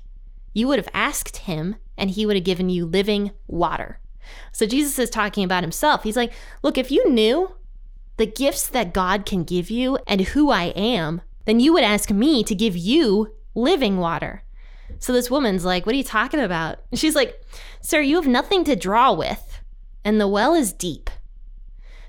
you 0.52 0.68
would 0.68 0.78
have 0.78 0.88
asked 0.94 1.38
him 1.38 1.76
and 1.96 2.10
he 2.10 2.26
would 2.26 2.36
have 2.36 2.44
given 2.44 2.70
you 2.70 2.86
living 2.86 3.30
water." 3.46 4.00
So 4.52 4.66
Jesus 4.66 4.98
is 4.98 5.10
talking 5.10 5.44
about 5.44 5.62
himself. 5.62 6.02
He's 6.02 6.16
like, 6.16 6.32
"Look, 6.62 6.78
if 6.78 6.90
you 6.90 7.10
knew 7.10 7.54
the 8.16 8.26
gifts 8.26 8.66
that 8.68 8.94
God 8.94 9.26
can 9.26 9.44
give 9.44 9.70
you 9.70 9.98
and 10.06 10.20
who 10.20 10.50
I 10.50 10.64
am, 10.76 11.22
then 11.44 11.60
you 11.60 11.72
would 11.72 11.84
ask 11.84 12.10
me 12.10 12.44
to 12.44 12.54
give 12.54 12.76
you 12.76 13.34
living 13.54 13.98
water. 13.98 14.42
So 14.98 15.12
this 15.12 15.30
woman's 15.30 15.64
like, 15.64 15.86
What 15.86 15.94
are 15.94 15.98
you 15.98 16.04
talking 16.04 16.40
about? 16.40 16.78
And 16.90 16.98
she's 16.98 17.14
like, 17.14 17.40
Sir, 17.80 18.00
you 18.00 18.16
have 18.16 18.26
nothing 18.26 18.64
to 18.64 18.76
draw 18.76 19.12
with, 19.12 19.60
and 20.04 20.20
the 20.20 20.28
well 20.28 20.54
is 20.54 20.72
deep. 20.72 21.10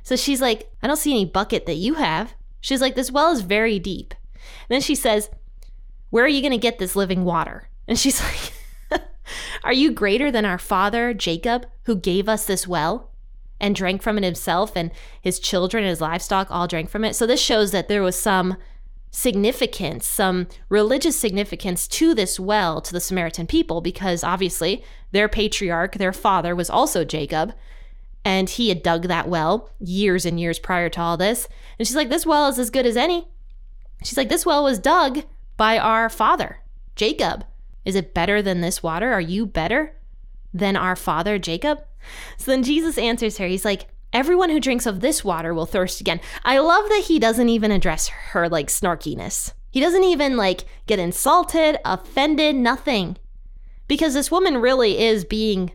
So 0.04 0.16
she's 0.16 0.42
like, 0.42 0.70
I 0.84 0.88
don't 0.88 0.98
see 0.98 1.12
any 1.12 1.26
bucket 1.26 1.66
that 1.66 1.76
you 1.76 1.96
have. 1.96 2.34
She's 2.62 2.82
like, 2.82 2.96
This 2.96 3.12
well 3.12 3.32
is 3.32 3.42
very 3.42 3.80
deep. 3.80 4.14
And 4.34 4.76
then 4.76 4.82
she 4.82 4.96
says, 4.96 5.30
Where 6.10 6.26
are 6.26 6.30
you 6.30 6.42
going 6.42 6.52
to 6.52 6.58
get 6.58 6.80
this 6.80 6.96
living 6.96 7.24
water? 7.24 7.70
And 7.88 7.98
she's 7.98 8.22
like, 8.92 9.02
Are 9.64 9.74
you 9.74 9.92
greater 9.92 10.32
than 10.32 10.46
our 10.46 10.60
father, 10.60 11.14
Jacob, 11.14 11.66
who 11.84 11.96
gave 11.96 12.30
us 12.30 12.46
this 12.46 12.68
well? 12.68 13.12
And 13.66 13.76
drank 13.76 14.04
from 14.04 14.16
it 14.20 14.24
himself, 14.24 14.74
and 14.76 14.92
his 15.20 15.40
children 15.40 15.84
and 15.84 15.90
his 15.90 16.00
livestock 16.00 16.48
all 16.52 16.68
drank 16.68 16.88
from 16.88 17.04
it. 17.04 17.16
So 17.16 17.26
this 17.26 17.42
shows 17.42 17.72
that 17.72 17.88
there 17.88 18.04
was 18.04 18.16
some 18.16 18.58
significance, 19.10 20.06
some 20.06 20.48
religious 20.70 21.18
significance 21.18 21.88
to 21.88 22.14
this 22.14 22.40
well 22.40 22.80
to 22.80 22.94
the 22.94 23.00
Samaritan 23.00 23.48
people, 23.48 23.82
because 23.82 24.24
obviously 24.24 24.84
their 25.14 25.28
patriarch, 25.28 25.96
their 25.96 26.14
father, 26.14 26.56
was 26.56 26.70
also 26.70 27.04
Jacob. 27.04 27.56
And 28.24 28.52
he 28.52 28.70
had 28.70 28.84
dug 28.84 29.08
that 29.08 29.28
well 29.28 29.72
years 29.80 30.28
and 30.28 30.40
years 30.40 30.60
prior 30.60 30.90
to 30.90 31.02
all 31.02 31.18
this. 31.18 31.48
And 31.80 31.88
she's 31.88 31.96
like, 31.96 32.10
This 32.10 32.26
well 32.26 32.48
is 32.48 32.60
as 32.60 32.70
good 32.70 32.86
as 32.86 32.96
any. 32.96 33.28
She's 34.04 34.18
like, 34.18 34.30
This 34.30 34.46
well 34.46 34.64
was 34.64 34.78
dug 34.78 35.24
by 35.58 35.80
our 35.80 36.08
father, 36.08 36.60
Jacob. 36.96 37.46
Is 37.84 37.96
it 37.96 38.14
better 38.14 38.44
than 38.44 38.62
this 38.62 38.84
water? 38.84 39.12
Are 39.12 39.22
you 39.22 39.48
better 39.48 39.96
than 40.54 40.76
our 40.76 40.96
father, 40.96 41.40
Jacob? 41.40 41.84
So 42.38 42.52
then 42.52 42.64
Jesus 42.64 42.98
answers 42.98 43.38
her. 43.38 43.48
He's 43.48 43.66
like, 43.66 43.88
Everyone 44.14 44.50
who 44.50 44.62
drinks 44.62 44.86
of 44.86 45.02
this 45.02 45.26
water 45.26 45.54
will 45.54 45.66
thirst 45.66 46.00
again. 46.00 46.22
I 46.46 46.60
love 46.60 46.88
that 46.88 47.04
he 47.08 47.20
doesn't 47.20 47.50
even 47.50 47.70
address 47.70 48.08
her 48.08 48.48
like 48.48 48.68
snarkiness. 48.68 49.52
He 49.72 49.82
doesn't 49.82 50.06
even 50.06 50.38
like 50.38 50.64
get 50.88 51.00
insulted, 51.00 51.78
offended, 51.84 52.56
nothing. 52.56 53.18
Because 53.90 54.14
this 54.14 54.32
woman 54.32 54.60
really 54.60 55.00
is 55.00 55.26
being 55.26 55.74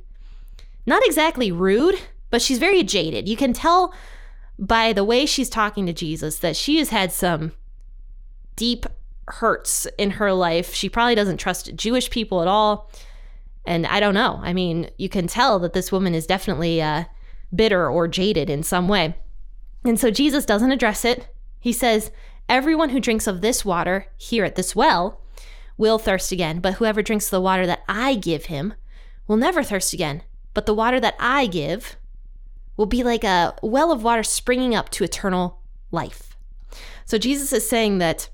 not 0.87 1.05
exactly 1.05 1.53
rude, 1.53 2.01
but 2.31 2.41
she's 2.41 2.59
very 2.59 2.83
jaded. 2.83 3.29
You 3.29 3.37
can 3.37 3.53
tell 3.53 3.93
by 4.59 4.95
the 4.95 5.05
way 5.05 5.27
she's 5.27 5.51
talking 5.51 5.85
to 5.85 5.93
Jesus 5.93 6.39
that 6.39 6.57
she 6.57 6.79
has 6.79 6.89
had 6.89 7.13
some 7.13 7.53
deep 8.57 8.87
hurts 9.29 9.87
in 9.99 10.13
her 10.13 10.33
life. 10.33 10.73
She 10.73 10.89
probably 10.89 11.15
doesn't 11.15 11.37
trust 11.37 11.75
Jewish 11.75 12.09
people 12.09 12.41
at 12.41 12.49
all. 12.49 12.91
And 13.67 13.87
I 13.87 14.01
don't 14.01 14.15
know. 14.15 14.41
I 14.43 14.53
mean, 14.53 14.91
you 14.97 15.09
can 15.09 15.27
tell 15.27 15.59
that 15.61 15.73
this 15.73 15.93
woman 15.93 16.15
is 16.15 16.27
definitely 16.27 16.81
uh, 16.81 17.05
bitter 17.55 17.89
or 17.89 18.09
jaded 18.09 18.49
in 18.49 18.63
some 18.63 18.89
way. 18.89 19.17
And 19.85 19.99
so 19.99 20.11
Jesus 20.11 20.45
doesn't 20.45 20.73
address 20.73 21.05
it. 21.05 21.29
He 21.59 21.73
says, 21.73 22.11
Everyone 22.49 22.89
who 22.89 23.01
drinks 23.01 23.27
of 23.27 23.41
this 23.41 23.65
water 23.65 24.07
here 24.17 24.45
at 24.45 24.57
this 24.57 24.75
well 24.75 25.21
will 25.77 25.99
thirst 25.99 26.33
again, 26.33 26.61
but 26.61 26.75
whoever 26.75 27.01
drinks 27.01 27.31
the 27.31 27.41
water 27.41 27.67
that 27.67 27.83
I 27.89 28.15
give 28.15 28.47
him 28.47 28.75
will 29.27 29.37
never 29.37 29.63
thirst 29.63 29.95
again. 29.95 30.23
But 30.53 30.67
the 30.67 30.75
water 30.75 30.99
that 30.99 31.15
I 31.19 31.47
give 31.47 31.97
will 32.77 32.87
be 32.87 33.05
like 33.05 33.25
a 33.25 33.55
well 33.63 33.93
of 33.93 34.03
water 34.03 34.23
springing 34.23 34.75
up 34.75 34.89
to 34.91 35.05
eternal 35.05 35.61
life. 35.91 36.37
So 37.05 37.19
Jesus 37.19 37.53
is 37.53 37.69
saying 37.69 37.99
that 37.99 38.29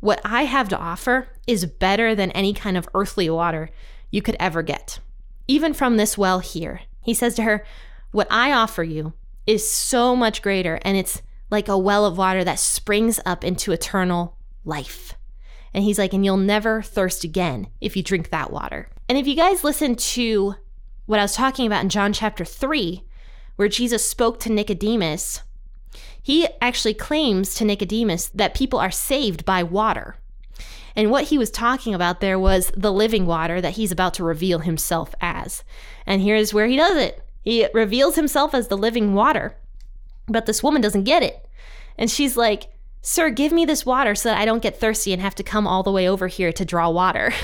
what 0.00 0.20
I 0.24 0.42
have 0.42 0.68
to 0.70 0.78
offer 0.78 1.28
is 1.46 1.66
better 1.66 2.14
than 2.14 2.30
any 2.32 2.52
kind 2.52 2.76
of 2.76 2.88
earthly 2.94 3.30
water 3.30 3.70
you 4.12 4.22
could 4.22 4.36
ever 4.38 4.62
get, 4.62 5.00
even 5.48 5.74
from 5.74 5.96
this 5.96 6.16
well 6.16 6.38
here. 6.38 6.82
He 7.00 7.14
says 7.14 7.34
to 7.34 7.42
her, 7.42 7.64
What 8.12 8.28
I 8.30 8.52
offer 8.52 8.84
you 8.84 9.14
is 9.44 9.68
so 9.68 10.14
much 10.14 10.42
greater, 10.42 10.78
and 10.82 10.96
it's 10.96 11.22
like 11.50 11.66
a 11.66 11.76
well 11.76 12.06
of 12.06 12.16
water 12.16 12.44
that 12.44 12.60
springs 12.60 13.18
up 13.26 13.42
into 13.42 13.72
eternal 13.72 14.36
life. 14.64 15.14
And 15.74 15.82
he's 15.82 15.98
like, 15.98 16.12
And 16.12 16.24
you'll 16.24 16.36
never 16.36 16.82
thirst 16.82 17.24
again 17.24 17.66
if 17.80 17.96
you 17.96 18.04
drink 18.04 18.30
that 18.30 18.52
water. 18.52 18.88
And 19.08 19.18
if 19.18 19.26
you 19.26 19.34
guys 19.34 19.64
listen 19.64 19.96
to 19.96 20.54
what 21.06 21.18
I 21.18 21.22
was 21.22 21.34
talking 21.34 21.66
about 21.66 21.82
in 21.82 21.88
John 21.88 22.12
chapter 22.12 22.44
3, 22.44 23.04
where 23.56 23.68
Jesus 23.68 24.08
spoke 24.08 24.38
to 24.40 24.52
Nicodemus, 24.52 25.42
he 26.22 26.46
actually 26.60 26.94
claims 26.94 27.54
to 27.56 27.64
Nicodemus 27.64 28.28
that 28.28 28.54
people 28.54 28.78
are 28.78 28.90
saved 28.90 29.44
by 29.44 29.62
water. 29.62 30.16
And 30.94 31.10
what 31.10 31.24
he 31.24 31.38
was 31.38 31.50
talking 31.50 31.94
about 31.94 32.20
there 32.20 32.38
was 32.38 32.70
the 32.76 32.92
living 32.92 33.26
water 33.26 33.60
that 33.60 33.74
he's 33.74 33.92
about 33.92 34.14
to 34.14 34.24
reveal 34.24 34.60
himself 34.60 35.14
as. 35.20 35.64
And 36.06 36.22
here's 36.22 36.52
where 36.52 36.66
he 36.66 36.76
does 36.76 36.96
it 36.96 37.22
he 37.42 37.66
reveals 37.74 38.14
himself 38.14 38.54
as 38.54 38.68
the 38.68 38.76
living 38.76 39.14
water. 39.14 39.56
But 40.28 40.46
this 40.46 40.62
woman 40.62 40.80
doesn't 40.80 41.04
get 41.04 41.22
it. 41.22 41.48
And 41.98 42.10
she's 42.10 42.36
like, 42.36 42.68
Sir, 43.00 43.30
give 43.30 43.50
me 43.50 43.64
this 43.64 43.84
water 43.84 44.14
so 44.14 44.28
that 44.28 44.38
I 44.38 44.44
don't 44.44 44.62
get 44.62 44.78
thirsty 44.78 45.12
and 45.12 45.20
have 45.20 45.34
to 45.34 45.42
come 45.42 45.66
all 45.66 45.82
the 45.82 45.90
way 45.90 46.08
over 46.08 46.28
here 46.28 46.52
to 46.52 46.64
draw 46.64 46.88
water. 46.88 47.32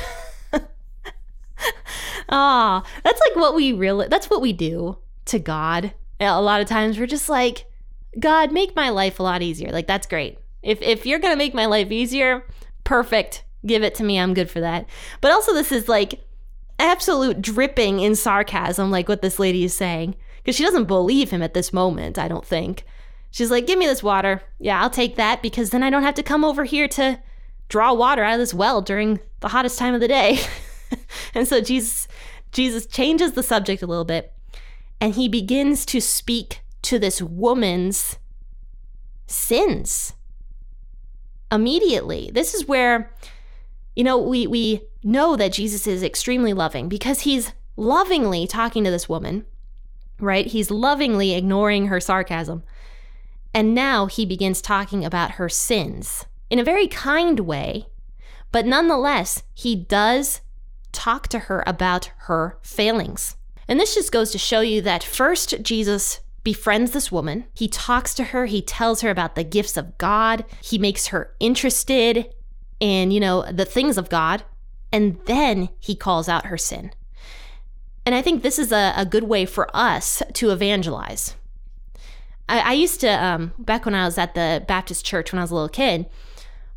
Ah, 2.28 2.82
oh, 2.84 3.00
that's 3.04 3.20
like 3.20 3.36
what 3.36 3.54
we 3.54 3.72
really, 3.72 4.06
that's 4.08 4.28
what 4.28 4.42
we 4.42 4.52
do 4.52 4.98
to 5.26 5.38
God. 5.38 5.94
A 6.20 6.40
lot 6.42 6.60
of 6.60 6.68
times 6.68 6.98
we're 6.98 7.06
just 7.06 7.28
like, 7.28 7.64
God, 8.18 8.52
make 8.52 8.76
my 8.76 8.90
life 8.90 9.18
a 9.18 9.22
lot 9.22 9.42
easier. 9.42 9.70
Like, 9.70 9.86
that's 9.86 10.06
great. 10.06 10.38
If, 10.62 10.82
if 10.82 11.06
you're 11.06 11.20
going 11.20 11.32
to 11.32 11.38
make 11.38 11.54
my 11.54 11.66
life 11.66 11.90
easier, 11.90 12.44
perfect. 12.88 13.44
Give 13.66 13.82
it 13.82 13.94
to 13.96 14.02
me. 14.04 14.18
I'm 14.18 14.32
good 14.32 14.50
for 14.50 14.60
that. 14.60 14.86
But 15.20 15.30
also, 15.30 15.52
this 15.52 15.70
is 15.72 15.88
like 15.88 16.24
absolute 16.78 17.42
dripping 17.42 18.00
in 18.00 18.16
sarcasm, 18.16 18.90
like 18.90 19.10
what 19.10 19.20
this 19.20 19.38
lady 19.38 19.62
is 19.62 19.74
saying, 19.74 20.16
because 20.38 20.56
she 20.56 20.64
doesn't 20.64 20.86
believe 20.86 21.30
him 21.30 21.42
at 21.42 21.52
this 21.52 21.70
moment, 21.70 22.18
I 22.18 22.28
don't 22.28 22.46
think. 22.46 22.84
She's 23.30 23.50
like, 23.50 23.66
Give 23.66 23.78
me 23.78 23.86
this 23.86 24.02
water. 24.02 24.40
Yeah, 24.58 24.80
I'll 24.80 24.88
take 24.88 25.16
that 25.16 25.42
because 25.42 25.68
then 25.68 25.82
I 25.82 25.90
don't 25.90 26.02
have 26.02 26.14
to 26.14 26.22
come 26.22 26.46
over 26.46 26.64
here 26.64 26.88
to 26.88 27.20
draw 27.68 27.92
water 27.92 28.24
out 28.24 28.34
of 28.34 28.38
this 28.38 28.54
well 28.54 28.80
during 28.80 29.20
the 29.40 29.48
hottest 29.48 29.78
time 29.78 29.92
of 29.92 30.00
the 30.00 30.08
day. 30.08 30.40
and 31.34 31.46
so 31.46 31.60
Jesus 31.60 32.08
Jesus 32.52 32.86
changes 32.86 33.32
the 33.32 33.42
subject 33.42 33.82
a 33.82 33.86
little 33.86 34.06
bit 34.06 34.32
and 34.98 35.14
he 35.14 35.28
begins 35.28 35.84
to 35.84 36.00
speak 36.00 36.62
to 36.80 36.98
this 36.98 37.20
woman's 37.20 38.16
sins 39.26 40.14
immediately. 41.50 42.30
This 42.32 42.54
is 42.54 42.66
where, 42.66 43.12
you 43.96 44.04
know, 44.04 44.18
we, 44.18 44.46
we 44.46 44.82
know 45.02 45.36
that 45.36 45.52
Jesus 45.52 45.86
is 45.86 46.02
extremely 46.02 46.52
loving 46.52 46.88
because 46.88 47.20
he's 47.20 47.52
lovingly 47.76 48.46
talking 48.46 48.84
to 48.84 48.90
this 48.90 49.08
woman, 49.08 49.46
right? 50.18 50.46
He's 50.46 50.70
lovingly 50.70 51.34
ignoring 51.34 51.86
her 51.86 52.00
sarcasm. 52.00 52.62
And 53.54 53.74
now 53.74 54.06
he 54.06 54.26
begins 54.26 54.60
talking 54.60 55.04
about 55.04 55.32
her 55.32 55.48
sins 55.48 56.26
in 56.50 56.58
a 56.58 56.64
very 56.64 56.86
kind 56.86 57.40
way, 57.40 57.86
but 58.52 58.66
nonetheless, 58.66 59.42
he 59.54 59.74
does 59.74 60.40
talk 60.92 61.28
to 61.28 61.38
her 61.40 61.62
about 61.66 62.10
her 62.20 62.58
failings. 62.62 63.36
And 63.66 63.78
this 63.78 63.94
just 63.94 64.12
goes 64.12 64.30
to 64.32 64.38
show 64.38 64.60
you 64.60 64.80
that 64.82 65.04
first, 65.04 65.62
Jesus 65.62 66.20
befriends 66.48 66.92
this 66.92 67.12
woman. 67.12 67.44
He 67.52 67.68
talks 67.68 68.14
to 68.14 68.24
her, 68.24 68.46
he 68.46 68.62
tells 68.62 69.02
her 69.02 69.10
about 69.10 69.34
the 69.34 69.44
gifts 69.44 69.76
of 69.76 69.98
God, 69.98 70.46
he 70.62 70.78
makes 70.78 71.08
her 71.08 71.34
interested 71.40 72.34
in, 72.80 73.10
you 73.10 73.20
know, 73.20 73.44
the 73.52 73.66
things 73.66 73.98
of 73.98 74.08
God, 74.08 74.44
and 74.90 75.20
then 75.26 75.68
he 75.78 75.94
calls 75.94 76.26
out 76.26 76.46
her 76.46 76.56
sin. 76.56 76.92
And 78.06 78.14
I 78.14 78.22
think 78.22 78.42
this 78.42 78.58
is 78.58 78.72
a, 78.72 78.94
a 78.96 79.04
good 79.04 79.24
way 79.24 79.44
for 79.44 79.68
us 79.76 80.22
to 80.32 80.48
evangelize. 80.48 81.36
I, 82.48 82.60
I 82.60 82.72
used 82.72 83.02
to, 83.02 83.08
um, 83.08 83.52
back 83.58 83.84
when 83.84 83.94
I 83.94 84.06
was 84.06 84.16
at 84.16 84.34
the 84.34 84.64
Baptist 84.66 85.04
church 85.04 85.30
when 85.30 85.40
I 85.40 85.42
was 85.42 85.50
a 85.50 85.54
little 85.54 85.68
kid, 85.68 86.06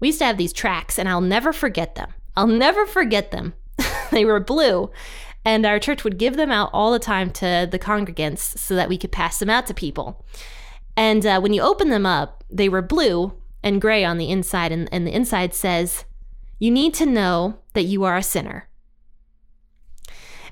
we 0.02 0.10
used 0.10 0.20
to 0.20 0.26
have 0.26 0.36
these 0.36 0.52
tracts, 0.52 1.00
and 1.00 1.08
I'll 1.08 1.22
never 1.22 1.54
forget 1.54 1.96
them. 1.96 2.12
I'll 2.36 2.46
never 2.46 2.86
forget 2.86 3.32
them. 3.32 3.54
they 4.12 4.26
were 4.26 4.42
blue, 4.42 4.92
and 5.44 5.66
our 5.66 5.80
church 5.80 6.04
would 6.04 6.18
give 6.18 6.36
them 6.36 6.52
out 6.52 6.70
all 6.74 6.92
the 6.92 7.00
time 7.00 7.32
to 7.32 7.68
the 7.70 7.80
congregants 7.80 8.58
so 8.58 8.76
that 8.76 8.90
we 8.90 8.98
could 8.98 9.12
pass 9.12 9.40
them 9.40 9.50
out 9.50 9.68
to 9.68 9.74
people. 9.74 10.26
And 10.96 11.26
uh, 11.26 11.40
when 11.40 11.54
you 11.54 11.62
open 11.62 11.90
them 11.90 12.06
up, 12.06 12.44
they 12.50 12.70
were 12.70 12.82
blue 12.82 13.34
and 13.64 13.82
gray 13.82 14.04
on 14.04 14.18
the 14.18 14.30
inside, 14.30 14.72
and, 14.72 14.90
and 14.92 15.06
the 15.06 15.14
inside 15.16 15.54
says, 15.54 16.06
You 16.60 16.72
need 16.72 16.94
to 16.96 17.06
know 17.06 17.60
that 17.74 17.84
you 17.84 18.04
are 18.04 18.18
a 18.18 18.24
sinner. 18.24 18.68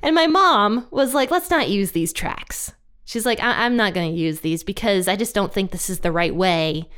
And 0.01 0.15
my 0.15 0.27
mom 0.27 0.87
was 0.91 1.13
like, 1.13 1.31
let's 1.31 1.49
not 1.49 1.69
use 1.69 1.91
these 1.91 2.13
tracts. 2.13 2.71
She's 3.05 3.25
like, 3.25 3.41
I- 3.41 3.65
am 3.65 3.75
not 3.75 3.93
going 3.93 4.11
to 4.11 4.17
use 4.19 4.41
these 4.41 4.63
because 4.63 5.07
I 5.07 5.15
just 5.15 5.35
don't 5.35 5.53
think 5.53 5.71
this 5.71 5.89
is 5.89 5.99
the 5.99 6.11
right 6.11 6.33
way 6.33 6.89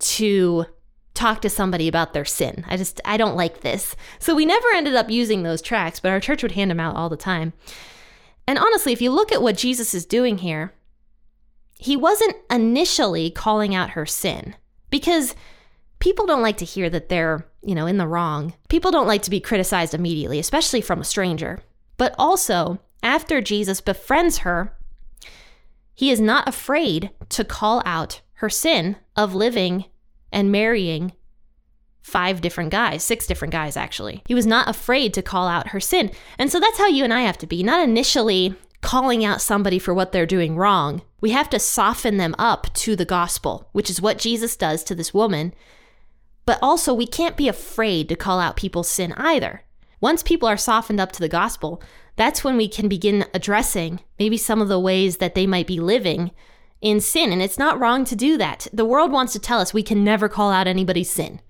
to 0.00 0.66
talk 1.14 1.42
to 1.42 1.50
somebody 1.50 1.88
about 1.88 2.12
their 2.12 2.24
sin. 2.24 2.64
I 2.68 2.76
just, 2.76 3.00
I 3.04 3.16
don't 3.16 3.36
like 3.36 3.60
this. 3.60 3.94
So 4.18 4.34
we 4.34 4.46
never 4.46 4.66
ended 4.74 4.94
up 4.94 5.10
using 5.10 5.42
those 5.42 5.62
tracts, 5.62 6.00
but 6.00 6.10
our 6.10 6.20
church 6.20 6.42
would 6.42 6.52
hand 6.52 6.70
them 6.70 6.80
out 6.80 6.96
all 6.96 7.08
the 7.08 7.16
time. 7.16 7.52
And 8.46 8.58
honestly, 8.58 8.92
if 8.92 9.02
you 9.02 9.10
look 9.10 9.30
at 9.32 9.42
what 9.42 9.56
Jesus 9.56 9.94
is 9.94 10.06
doing 10.06 10.38
here, 10.38 10.72
he 11.78 11.96
wasn't 11.96 12.36
initially 12.50 13.30
calling 13.30 13.74
out 13.74 13.90
her 13.90 14.06
sin 14.06 14.54
because 14.90 15.34
people 15.98 16.26
don't 16.26 16.42
like 16.42 16.56
to 16.58 16.64
hear 16.64 16.88
that 16.90 17.08
they're, 17.08 17.46
you 17.62 17.74
know, 17.74 17.86
in 17.86 17.98
the 17.98 18.06
wrong. 18.06 18.54
People 18.68 18.90
don't 18.90 19.06
like 19.06 19.22
to 19.22 19.30
be 19.30 19.40
criticized 19.40 19.94
immediately, 19.94 20.38
especially 20.38 20.80
from 20.80 21.00
a 21.00 21.04
stranger. 21.04 21.60
But 21.96 22.14
also, 22.18 22.80
after 23.02 23.40
Jesus 23.40 23.80
befriends 23.80 24.38
her, 24.38 24.76
he 25.94 26.10
is 26.10 26.20
not 26.20 26.48
afraid 26.48 27.10
to 27.28 27.44
call 27.44 27.82
out 27.84 28.20
her 28.34 28.48
sin 28.48 28.96
of 29.16 29.34
living 29.34 29.84
and 30.32 30.50
marrying 30.50 31.12
five 32.02 32.40
different 32.40 32.70
guys, 32.70 33.04
six 33.04 33.26
different 33.26 33.52
guys, 33.52 33.76
actually. 33.76 34.22
He 34.26 34.34
was 34.34 34.46
not 34.46 34.68
afraid 34.68 35.14
to 35.14 35.22
call 35.22 35.46
out 35.46 35.68
her 35.68 35.80
sin. 35.80 36.10
And 36.38 36.50
so 36.50 36.58
that's 36.58 36.78
how 36.78 36.88
you 36.88 37.04
and 37.04 37.12
I 37.12 37.22
have 37.22 37.38
to 37.38 37.46
be, 37.46 37.62
not 37.62 37.82
initially 37.82 38.54
calling 38.80 39.24
out 39.24 39.40
somebody 39.40 39.78
for 39.78 39.94
what 39.94 40.10
they're 40.10 40.26
doing 40.26 40.56
wrong. 40.56 41.02
We 41.20 41.30
have 41.30 41.48
to 41.50 41.60
soften 41.60 42.16
them 42.16 42.34
up 42.38 42.74
to 42.74 42.96
the 42.96 43.04
gospel, 43.04 43.68
which 43.72 43.88
is 43.88 44.02
what 44.02 44.18
Jesus 44.18 44.56
does 44.56 44.82
to 44.84 44.94
this 44.94 45.14
woman. 45.14 45.54
But 46.44 46.58
also, 46.60 46.92
we 46.92 47.06
can't 47.06 47.36
be 47.36 47.46
afraid 47.46 48.08
to 48.08 48.16
call 48.16 48.40
out 48.40 48.56
people's 48.56 48.88
sin 48.88 49.12
either. 49.16 49.62
Once 50.00 50.24
people 50.24 50.48
are 50.48 50.56
softened 50.56 50.98
up 50.98 51.12
to 51.12 51.20
the 51.20 51.28
gospel, 51.28 51.80
that's 52.16 52.42
when 52.42 52.56
we 52.56 52.66
can 52.66 52.88
begin 52.88 53.24
addressing 53.32 54.00
maybe 54.18 54.36
some 54.36 54.60
of 54.60 54.68
the 54.68 54.80
ways 54.80 55.18
that 55.18 55.36
they 55.36 55.46
might 55.46 55.68
be 55.68 55.78
living 55.78 56.32
in 56.82 57.00
sin. 57.00 57.32
And 57.32 57.40
it's 57.40 57.58
not 57.58 57.80
wrong 57.80 58.04
to 58.04 58.16
do 58.16 58.36
that. 58.36 58.66
The 58.72 58.84
world 58.84 59.10
wants 59.10 59.32
to 59.32 59.38
tell 59.38 59.60
us 59.60 59.72
we 59.72 59.82
can 59.82 60.04
never 60.04 60.28
call 60.28 60.50
out 60.50 60.66
anybody's 60.66 61.10
sin. 61.10 61.40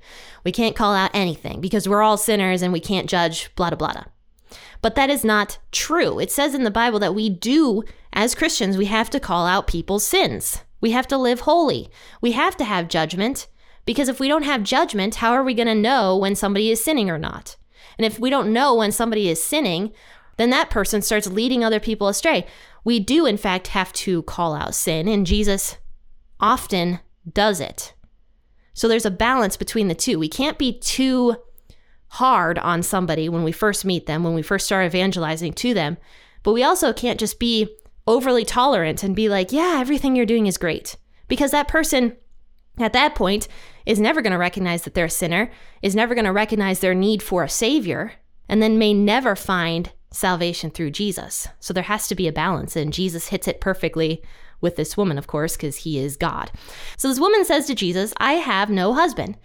We 0.44 0.52
can't 0.52 0.76
call 0.76 0.94
out 0.94 1.10
anything 1.14 1.60
because 1.60 1.88
we're 1.88 2.02
all 2.02 2.16
sinners 2.16 2.62
and 2.62 2.72
we 2.72 2.80
can't 2.80 3.08
judge, 3.08 3.52
blah, 3.56 3.70
blah, 3.70 3.92
blah. 3.92 4.04
But 4.82 4.94
that 4.96 5.10
is 5.10 5.24
not 5.24 5.58
true. 5.70 6.18
It 6.18 6.30
says 6.30 6.54
in 6.54 6.64
the 6.64 6.70
Bible 6.70 6.98
that 6.98 7.14
we 7.14 7.30
do, 7.30 7.82
as 8.12 8.34
Christians, 8.34 8.76
we 8.76 8.86
have 8.86 9.08
to 9.10 9.20
call 9.20 9.46
out 9.46 9.66
people's 9.66 10.06
sins. 10.06 10.62
We 10.80 10.90
have 10.90 11.06
to 11.08 11.16
live 11.16 11.40
holy. 11.40 11.88
We 12.20 12.32
have 12.32 12.56
to 12.58 12.64
have 12.64 12.88
judgment 12.88 13.46
because 13.86 14.08
if 14.08 14.20
we 14.20 14.28
don't 14.28 14.44
have 14.44 14.62
judgment, 14.62 15.16
how 15.16 15.32
are 15.32 15.44
we 15.44 15.54
going 15.54 15.68
to 15.68 15.74
know 15.74 16.16
when 16.16 16.34
somebody 16.34 16.70
is 16.70 16.84
sinning 16.84 17.08
or 17.08 17.18
not? 17.18 17.56
And 17.96 18.04
if 18.04 18.18
we 18.18 18.30
don't 18.30 18.52
know 18.52 18.74
when 18.74 18.92
somebody 18.92 19.28
is 19.28 19.42
sinning, 19.42 19.92
then 20.36 20.50
that 20.50 20.70
person 20.70 21.02
starts 21.02 21.26
leading 21.26 21.62
other 21.62 21.80
people 21.80 22.08
astray. 22.08 22.46
We 22.84 22.98
do, 23.00 23.26
in 23.26 23.36
fact, 23.36 23.68
have 23.68 23.92
to 23.94 24.22
call 24.22 24.54
out 24.54 24.74
sin, 24.74 25.08
and 25.08 25.26
Jesus 25.26 25.78
often 26.40 27.00
does 27.30 27.60
it. 27.60 27.94
So 28.74 28.88
there's 28.88 29.06
a 29.06 29.10
balance 29.10 29.56
between 29.56 29.88
the 29.88 29.94
two. 29.94 30.18
We 30.18 30.28
can't 30.28 30.58
be 30.58 30.78
too 30.78 31.36
hard 32.08 32.58
on 32.58 32.82
somebody 32.82 33.28
when 33.28 33.44
we 33.44 33.52
first 33.52 33.84
meet 33.84 34.06
them, 34.06 34.24
when 34.24 34.34
we 34.34 34.42
first 34.42 34.66
start 34.66 34.86
evangelizing 34.86 35.52
to 35.54 35.74
them, 35.74 35.96
but 36.42 36.52
we 36.52 36.62
also 36.62 36.92
can't 36.92 37.20
just 37.20 37.38
be 37.38 37.74
overly 38.06 38.44
tolerant 38.44 39.02
and 39.02 39.14
be 39.14 39.28
like, 39.28 39.52
yeah, 39.52 39.76
everything 39.78 40.16
you're 40.16 40.26
doing 40.26 40.46
is 40.46 40.58
great. 40.58 40.96
Because 41.28 41.52
that 41.52 41.68
person 41.68 42.16
at 42.78 42.92
that 42.92 43.14
point 43.14 43.48
is 43.86 44.00
never 44.00 44.20
going 44.20 44.32
to 44.32 44.38
recognize 44.38 44.82
that 44.82 44.94
they're 44.94 45.06
a 45.06 45.10
sinner, 45.10 45.50
is 45.82 45.94
never 45.94 46.14
going 46.14 46.24
to 46.24 46.32
recognize 46.32 46.80
their 46.80 46.94
need 46.94 47.22
for 47.22 47.44
a 47.44 47.48
savior, 47.48 48.12
and 48.48 48.62
then 48.62 48.78
may 48.78 48.92
never 48.92 49.36
find 49.36 49.92
salvation 50.12 50.70
through 50.70 50.90
Jesus. 50.90 51.48
So 51.58 51.74
there 51.74 51.82
has 51.84 52.08
to 52.08 52.14
be 52.14 52.28
a 52.28 52.32
balance, 52.32 52.76
and 52.76 52.92
Jesus 52.92 53.28
hits 53.28 53.48
it 53.48 53.60
perfectly 53.60 54.22
with 54.60 54.76
this 54.76 54.96
woman, 54.96 55.18
of 55.18 55.26
course, 55.26 55.56
because 55.56 55.78
he 55.78 55.98
is 55.98 56.16
God. 56.16 56.50
So 56.96 57.08
this 57.08 57.20
woman 57.20 57.44
says 57.44 57.66
to 57.66 57.74
Jesus, 57.74 58.14
I 58.18 58.34
have 58.34 58.70
no 58.70 58.94
husband. 58.94 59.36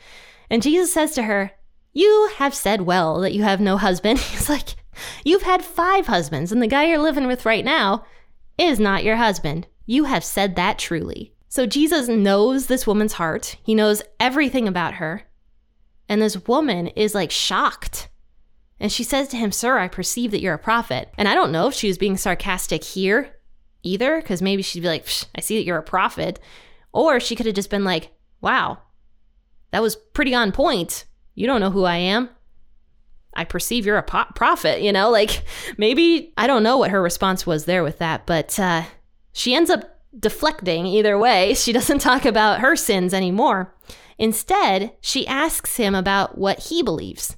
And 0.49 0.61
Jesus 0.61 0.93
says 0.93 1.13
to 1.13 1.23
her, 1.23 1.51
You 1.93 2.31
have 2.37 2.53
said 2.53 2.81
well 2.81 3.19
that 3.21 3.33
you 3.33 3.43
have 3.43 3.59
no 3.59 3.77
husband. 3.77 4.19
He's 4.19 4.49
like, 4.49 4.75
You've 5.23 5.43
had 5.43 5.63
five 5.63 6.07
husbands, 6.07 6.51
and 6.51 6.61
the 6.61 6.67
guy 6.67 6.85
you're 6.85 6.97
living 6.97 7.27
with 7.27 7.45
right 7.45 7.65
now 7.65 8.05
is 8.57 8.79
not 8.79 9.03
your 9.03 9.17
husband. 9.17 9.67
You 9.85 10.05
have 10.05 10.23
said 10.23 10.55
that 10.55 10.79
truly. 10.79 11.33
So 11.49 11.65
Jesus 11.65 12.07
knows 12.07 12.67
this 12.67 12.85
woman's 12.85 13.13
heart, 13.13 13.57
he 13.63 13.75
knows 13.75 14.01
everything 14.19 14.67
about 14.67 14.95
her. 14.95 15.23
And 16.09 16.21
this 16.21 16.47
woman 16.47 16.87
is 16.87 17.13
like 17.13 17.31
shocked. 17.31 18.09
And 18.79 18.91
she 18.91 19.03
says 19.03 19.27
to 19.29 19.37
him, 19.37 19.51
Sir, 19.51 19.79
I 19.79 19.87
perceive 19.87 20.31
that 20.31 20.41
you're 20.41 20.53
a 20.53 20.59
prophet. 20.59 21.11
And 21.17 21.27
I 21.27 21.33
don't 21.33 21.51
know 21.51 21.67
if 21.67 21.73
she 21.73 21.87
was 21.87 21.97
being 21.97 22.17
sarcastic 22.17 22.83
here 22.83 23.35
either, 23.83 24.21
because 24.21 24.41
maybe 24.41 24.61
she'd 24.61 24.81
be 24.81 24.87
like, 24.87 25.07
I 25.35 25.41
see 25.41 25.57
that 25.57 25.65
you're 25.65 25.77
a 25.77 25.83
prophet. 25.83 26.39
Or 26.91 27.19
she 27.19 27.35
could 27.35 27.45
have 27.45 27.55
just 27.55 27.69
been 27.69 27.83
like, 27.83 28.11
Wow, 28.41 28.79
that 29.71 29.81
was 29.81 29.95
pretty 29.95 30.33
on 30.33 30.51
point. 30.51 31.05
You 31.33 31.47
don't 31.47 31.61
know 31.61 31.71
who 31.71 31.83
I 31.83 31.97
am. 31.97 32.29
I 33.33 33.45
perceive 33.45 33.85
you're 33.85 33.97
a 33.97 34.03
po- 34.03 34.25
prophet, 34.35 34.81
you 34.81 34.91
know? 34.91 35.09
Like 35.09 35.43
maybe, 35.77 36.33
I 36.37 36.47
don't 36.47 36.63
know 36.63 36.77
what 36.77 36.91
her 36.91 37.01
response 37.01 37.45
was 37.45 37.65
there 37.65 37.83
with 37.83 37.99
that, 37.99 38.25
but 38.25 38.59
uh, 38.59 38.83
she 39.31 39.53
ends 39.53 39.69
up 39.69 39.83
deflecting 40.17 40.85
either 40.85 41.17
way. 41.17 41.53
She 41.57 41.73
doesn't 41.73 41.99
talk 41.99 42.25
about 42.25 42.59
her 42.59 42.75
sins 42.75 43.13
anymore. 43.13 43.75
Instead, 44.17 44.95
she 45.01 45.27
asks 45.27 45.77
him 45.77 45.93
about 45.93 46.37
what 46.37 46.59
he 46.59 46.81
believes. 46.81 47.35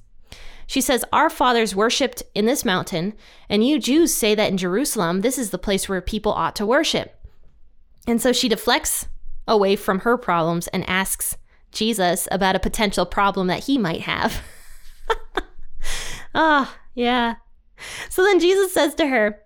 She 0.70 0.80
says, 0.80 1.04
Our 1.12 1.28
fathers 1.28 1.74
worshipped 1.74 2.22
in 2.32 2.46
this 2.46 2.64
mountain, 2.64 3.14
and 3.48 3.66
you 3.66 3.80
Jews 3.80 4.14
say 4.14 4.36
that 4.36 4.52
in 4.52 4.56
Jerusalem, 4.56 5.22
this 5.22 5.36
is 5.36 5.50
the 5.50 5.58
place 5.58 5.88
where 5.88 6.00
people 6.00 6.30
ought 6.32 6.54
to 6.54 6.64
worship. 6.64 7.18
And 8.06 8.22
so 8.22 8.32
she 8.32 8.48
deflects 8.48 9.08
away 9.48 9.74
from 9.74 9.98
her 10.00 10.16
problems 10.16 10.68
and 10.68 10.88
asks 10.88 11.36
Jesus 11.72 12.28
about 12.30 12.54
a 12.54 12.60
potential 12.60 13.04
problem 13.04 13.48
that 13.48 13.64
he 13.64 13.78
might 13.78 14.02
have. 14.02 14.42
Ah, 16.32 16.72
oh, 16.72 16.80
yeah. 16.94 17.34
So 18.08 18.22
then 18.22 18.38
Jesus 18.38 18.72
says 18.72 18.94
to 18.94 19.08
her, 19.08 19.40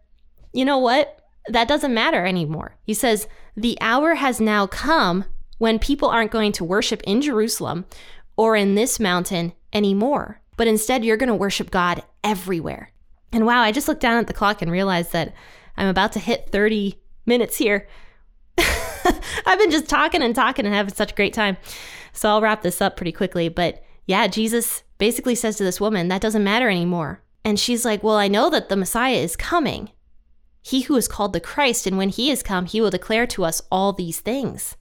You 0.53 0.67
know 0.67 0.77
what? 0.77 1.19
that 1.49 1.69
doesn't 1.69 1.95
matter 1.95 2.27
anymore. 2.27 2.77
He 2.83 2.93
says, 2.93 3.27
The 3.57 3.79
hour 3.81 4.17
has 4.17 4.39
now 4.39 4.67
come 4.67 5.25
when 5.57 5.79
people 5.79 6.11
aren't 6.11 6.31
going 6.31 6.53
to 6.53 6.65
worship 6.65 7.03
in 7.05 7.23
Jerusalem 7.23 7.87
or 8.37 8.55
in 8.55 8.75
this 8.75 9.01
mountain 9.01 9.55
anymore, 9.73 10.43
but 10.57 10.67
instead 10.67 11.05
you're 11.05 11.17
going 11.17 11.29
to 11.29 11.35
worship 11.35 11.71
God 11.71 12.03
everywhere. 12.23 12.91
And 13.33 13.47
wow, 13.47 13.61
I 13.61 13.73
just 13.73 13.89
looked 13.89 14.01
down 14.01 14.19
at 14.19 14.27
the 14.27 14.33
clock 14.33 14.63
and 14.63 14.71
realized 14.71 15.13
that 15.13 15.35
I'm 15.77 15.89
about 15.89 16.13
to 16.13 16.19
hit 16.21 16.51
30 16.51 16.99
minutes 17.27 17.57
here. 17.57 17.89
I've 18.59 19.59
been 19.59 19.71
just 19.71 19.89
talking 19.89 20.23
and 20.23 20.35
talking 20.35 20.67
and 20.67 20.75
having 20.75 20.95
such 20.95 21.13
a 21.13 21.17
great 21.17 21.35
time. 21.35 21.57
So 22.13 22.29
I'll 22.29 22.41
wrap 22.41 22.63
this 22.63 22.81
up 22.81 22.97
pretty 22.97 23.13
quickly. 23.13 23.49
But 23.49 23.83
yeah, 24.07 24.29
Jesus 24.29 24.83
basically 24.99 25.35
says 25.35 25.57
to 25.57 25.65
this 25.65 25.81
woman, 25.81 26.09
that 26.09 26.21
doesn't 26.21 26.45
matter 26.45 26.69
anymore. 26.69 27.23
And 27.45 27.59
she's 27.59 27.85
like, 27.85 28.03
Well, 28.03 28.17
I 28.17 28.29
know 28.29 28.49
that 28.51 28.69
the 28.69 28.77
Messiah 28.77 29.17
is 29.17 29.37
coming 29.37 29.91
he 30.65 30.81
who 30.81 30.97
is 30.97 31.09
called 31.09 31.35
the 31.35 31.41
Christ, 31.41 31.87
and 31.87 31.99
when 31.99 32.09
he 32.09 32.31
is 32.31 32.43
come, 32.43 32.65
he 32.65 32.81
will 32.81 32.91
declare 32.91 33.27
to 33.27 33.45
us 33.45 33.61
all 33.71 33.93
these 33.93 34.21
things. 34.21 34.77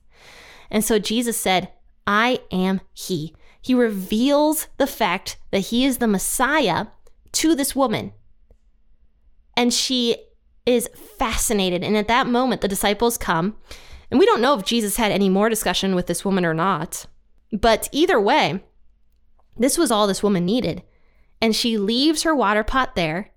And 0.70 0.82
so 0.82 0.98
Jesus 0.98 1.36
said, 1.36 1.70
I 2.06 2.40
am 2.50 2.80
he. 2.94 3.34
He 3.64 3.74
reveals 3.74 4.68
the 4.76 4.86
fact 4.86 5.38
that 5.50 5.60
he 5.60 5.84
is 5.84 5.98
the 5.98 6.06
Messiah 6.06 6.86
to 7.32 7.54
this 7.54 7.74
woman. 7.74 8.12
And 9.56 9.72
she 9.72 10.16
is 10.66 10.88
fascinated. 11.18 11.82
And 11.82 11.96
at 11.96 12.08
that 12.08 12.26
moment, 12.26 12.60
the 12.60 12.68
disciples 12.68 13.16
come. 13.16 13.56
And 14.10 14.20
we 14.20 14.26
don't 14.26 14.40
know 14.40 14.54
if 14.58 14.64
Jesus 14.64 14.96
had 14.96 15.12
any 15.12 15.28
more 15.28 15.48
discussion 15.48 15.94
with 15.94 16.06
this 16.06 16.24
woman 16.24 16.44
or 16.44 16.54
not. 16.54 17.06
But 17.52 17.88
either 17.92 18.20
way, 18.20 18.62
this 19.56 19.78
was 19.78 19.90
all 19.90 20.06
this 20.06 20.22
woman 20.22 20.44
needed. 20.44 20.82
And 21.40 21.54
she 21.54 21.78
leaves 21.78 22.22
her 22.22 22.34
water 22.34 22.64
pot 22.64 22.94
there 22.94 23.34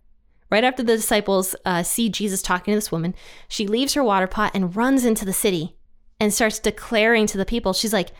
Right 0.49 0.63
after 0.63 0.81
the 0.81 0.95
disciples 0.95 1.55
uh, 1.65 1.83
see 1.83 2.09
Jesus 2.09 2.41
talking 2.41 2.71
to 2.71 2.77
this 2.77 2.91
woman, 2.91 3.15
she 3.49 3.67
leaves 3.67 3.93
her 3.95 4.03
water 4.03 4.27
pot 4.27 4.51
and 4.53 4.75
runs 4.75 5.03
into 5.03 5.25
the 5.25 5.33
city 5.33 5.75
and 6.19 6.33
starts 6.33 6.59
declaring 6.59 7.27
to 7.27 7.37
the 7.37 7.45
people, 7.45 7.73
she's 7.73 7.93
like, 7.93 8.11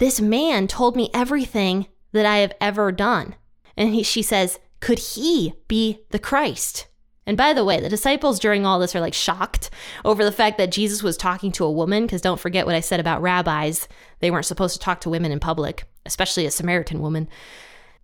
This 0.00 0.18
man 0.18 0.66
told 0.66 0.96
me 0.96 1.10
everything 1.12 1.86
that 2.12 2.24
I 2.24 2.38
have 2.38 2.54
ever 2.58 2.90
done. 2.90 3.34
And 3.76 3.94
he, 3.94 4.02
she 4.02 4.22
says, 4.22 4.58
Could 4.80 4.98
he 4.98 5.52
be 5.68 6.00
the 6.08 6.18
Christ? 6.18 6.86
And 7.26 7.36
by 7.36 7.52
the 7.52 7.66
way, 7.66 7.80
the 7.80 7.90
disciples 7.90 8.40
during 8.40 8.64
all 8.64 8.78
this 8.78 8.96
are 8.96 9.00
like 9.00 9.12
shocked 9.12 9.68
over 10.02 10.24
the 10.24 10.32
fact 10.32 10.56
that 10.56 10.72
Jesus 10.72 11.02
was 11.02 11.18
talking 11.18 11.52
to 11.52 11.66
a 11.66 11.70
woman, 11.70 12.06
because 12.06 12.22
don't 12.22 12.40
forget 12.40 12.64
what 12.64 12.74
I 12.74 12.80
said 12.80 12.98
about 12.98 13.20
rabbis. 13.20 13.88
They 14.20 14.30
weren't 14.30 14.46
supposed 14.46 14.72
to 14.72 14.80
talk 14.80 15.02
to 15.02 15.10
women 15.10 15.32
in 15.32 15.38
public, 15.38 15.84
especially 16.06 16.46
a 16.46 16.50
Samaritan 16.50 17.00
woman. 17.02 17.28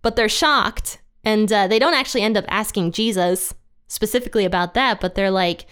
But 0.03 0.15
they're 0.15 0.29
shocked, 0.29 0.99
and 1.23 1.51
uh, 1.51 1.67
they 1.67 1.79
don't 1.79 1.95
actually 1.95 2.21
end 2.21 2.37
up 2.37 2.45
asking 2.47 2.91
Jesus 2.91 3.55
specifically 3.87 4.45
about 4.45 4.75
that, 4.75 5.01
but 5.01 5.15
they're 5.15 5.31
like, 5.31 5.65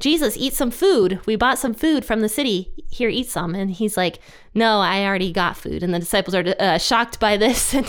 Jesus, 0.00 0.36
eat 0.36 0.54
some 0.54 0.70
food. 0.70 1.20
We 1.26 1.36
bought 1.36 1.58
some 1.58 1.74
food 1.74 2.04
from 2.04 2.20
the 2.20 2.28
city. 2.28 2.72
Here, 2.90 3.08
eat 3.08 3.28
some. 3.28 3.54
And 3.54 3.70
he's 3.70 3.96
like, 3.96 4.20
No, 4.54 4.80
I 4.80 5.04
already 5.04 5.32
got 5.32 5.56
food. 5.56 5.82
And 5.82 5.92
the 5.92 5.98
disciples 5.98 6.34
are 6.34 6.54
uh, 6.58 6.78
shocked 6.78 7.20
by 7.20 7.36
this. 7.36 7.74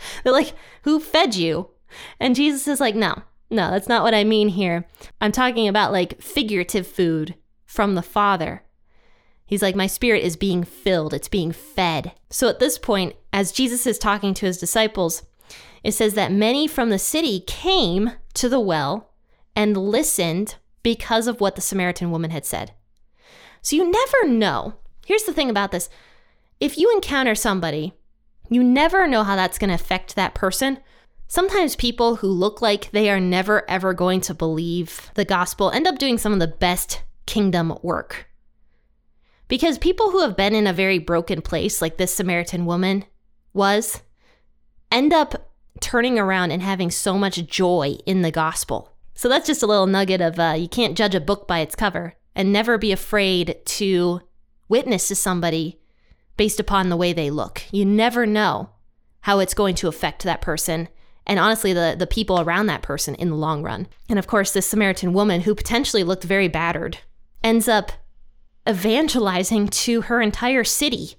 And 0.00 0.24
they're 0.24 0.32
like, 0.32 0.54
Who 0.82 0.98
fed 0.98 1.34
you? 1.34 1.70
And 2.18 2.34
Jesus 2.34 2.66
is 2.66 2.80
like, 2.80 2.94
No, 2.94 3.22
no, 3.50 3.70
that's 3.70 3.88
not 3.88 4.02
what 4.02 4.14
I 4.14 4.24
mean 4.24 4.48
here. 4.48 4.86
I'm 5.20 5.32
talking 5.32 5.68
about 5.68 5.92
like 5.92 6.22
figurative 6.22 6.86
food 6.86 7.34
from 7.66 7.94
the 7.94 8.02
Father. 8.02 8.62
He's 9.44 9.62
like, 9.62 9.76
My 9.76 9.86
spirit 9.86 10.24
is 10.24 10.36
being 10.36 10.64
filled, 10.64 11.12
it's 11.12 11.28
being 11.28 11.52
fed. 11.52 12.12
So 12.30 12.48
at 12.48 12.60
this 12.60 12.78
point, 12.78 13.14
as 13.32 13.52
Jesus 13.52 13.86
is 13.86 13.98
talking 13.98 14.32
to 14.34 14.46
his 14.46 14.58
disciples, 14.58 15.24
it 15.82 15.92
says 15.92 16.14
that 16.14 16.32
many 16.32 16.66
from 16.66 16.90
the 16.90 16.98
city 16.98 17.40
came 17.40 18.12
to 18.34 18.48
the 18.48 18.60
well 18.60 19.10
and 19.56 19.76
listened 19.76 20.56
because 20.82 21.26
of 21.26 21.40
what 21.40 21.54
the 21.54 21.60
Samaritan 21.60 22.10
woman 22.10 22.30
had 22.30 22.44
said. 22.44 22.72
So 23.62 23.76
you 23.76 23.90
never 23.90 24.28
know. 24.32 24.74
Here's 25.06 25.24
the 25.24 25.32
thing 25.32 25.50
about 25.50 25.72
this 25.72 25.88
if 26.60 26.76
you 26.76 26.92
encounter 26.92 27.34
somebody, 27.34 27.94
you 28.50 28.62
never 28.62 29.06
know 29.06 29.24
how 29.24 29.36
that's 29.36 29.58
going 29.58 29.68
to 29.68 29.74
affect 29.74 30.14
that 30.16 30.34
person. 30.34 30.78
Sometimes 31.26 31.76
people 31.76 32.16
who 32.16 32.26
look 32.26 32.60
like 32.60 32.90
they 32.90 33.08
are 33.08 33.20
never 33.20 33.68
ever 33.70 33.94
going 33.94 34.20
to 34.22 34.34
believe 34.34 35.10
the 35.14 35.24
gospel 35.24 35.70
end 35.70 35.86
up 35.86 35.98
doing 35.98 36.18
some 36.18 36.32
of 36.32 36.40
the 36.40 36.48
best 36.48 37.02
kingdom 37.26 37.78
work. 37.82 38.28
Because 39.46 39.78
people 39.78 40.10
who 40.10 40.20
have 40.20 40.36
been 40.36 40.54
in 40.54 40.66
a 40.66 40.72
very 40.72 40.98
broken 40.98 41.42
place, 41.42 41.80
like 41.80 41.96
this 41.96 42.14
Samaritan 42.14 42.66
woman 42.66 43.04
was, 43.52 44.02
end 44.92 45.12
up 45.12 45.50
turning 45.80 46.18
around 46.18 46.50
and 46.50 46.62
having 46.62 46.90
so 46.90 47.16
much 47.16 47.44
joy 47.46 47.96
in 48.06 48.22
the 48.22 48.30
gospel. 48.30 48.89
So 49.20 49.28
that's 49.28 49.46
just 49.46 49.62
a 49.62 49.66
little 49.66 49.86
nugget 49.86 50.22
of 50.22 50.38
uh, 50.38 50.54
you 50.56 50.66
can't 50.66 50.96
judge 50.96 51.14
a 51.14 51.20
book 51.20 51.46
by 51.46 51.58
its 51.58 51.74
cover 51.74 52.14
and 52.34 52.50
never 52.50 52.78
be 52.78 52.90
afraid 52.90 53.58
to 53.66 54.22
witness 54.66 55.08
to 55.08 55.14
somebody 55.14 55.78
based 56.38 56.58
upon 56.58 56.88
the 56.88 56.96
way 56.96 57.12
they 57.12 57.28
look. 57.28 57.64
You 57.70 57.84
never 57.84 58.24
know 58.24 58.70
how 59.20 59.38
it's 59.38 59.52
going 59.52 59.74
to 59.74 59.88
affect 59.88 60.22
that 60.22 60.40
person 60.40 60.88
and 61.26 61.38
honestly 61.38 61.74
the, 61.74 61.94
the 61.98 62.06
people 62.06 62.40
around 62.40 62.68
that 62.68 62.80
person 62.80 63.14
in 63.16 63.28
the 63.28 63.36
long 63.36 63.62
run. 63.62 63.88
And 64.08 64.18
of 64.18 64.26
course, 64.26 64.52
this 64.52 64.66
Samaritan 64.66 65.12
woman 65.12 65.42
who 65.42 65.54
potentially 65.54 66.02
looked 66.02 66.24
very 66.24 66.48
battered 66.48 67.00
ends 67.44 67.68
up 67.68 67.92
evangelizing 68.66 69.68
to 69.68 70.00
her 70.00 70.22
entire 70.22 70.64
city. 70.64 71.16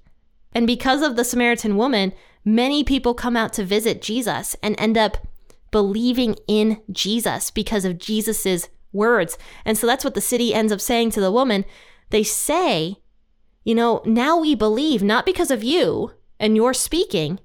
And 0.53 0.65
because 0.65 1.03
of 1.03 1.17
the 1.17 1.23
Samaritan 1.23 1.77
woman, 1.77 2.13
many 2.43 2.83
people 2.83 3.13
come 3.13 3.37
out 3.37 3.53
to 3.53 3.63
visit 3.63 4.01
Jesus 4.01 4.55
and 4.63 4.73
end 4.79 4.97
up 4.97 5.27
believing 5.71 6.35
in 6.47 6.81
Jesus 6.91 7.49
because 7.49 7.85
of 7.85 7.97
Jesus's 7.97 8.69
words. 8.93 9.37
And 9.65 9.77
so 9.77 9.87
that's 9.87 10.03
what 10.03 10.13
the 10.13 10.21
city 10.21 10.53
ends 10.53 10.71
up 10.71 10.81
saying 10.81 11.11
to 11.11 11.21
the 11.21 11.31
woman. 11.31 11.65
They 12.09 12.23
say, 12.23 12.97
you 13.63 13.75
know, 13.75 14.01
now 14.05 14.39
we 14.39 14.55
believe 14.55 15.01
not 15.01 15.25
because 15.25 15.51
of 15.51 15.63
you 15.63 16.11
and 16.39 16.55
your 16.55 16.73
speaking, 16.73 17.39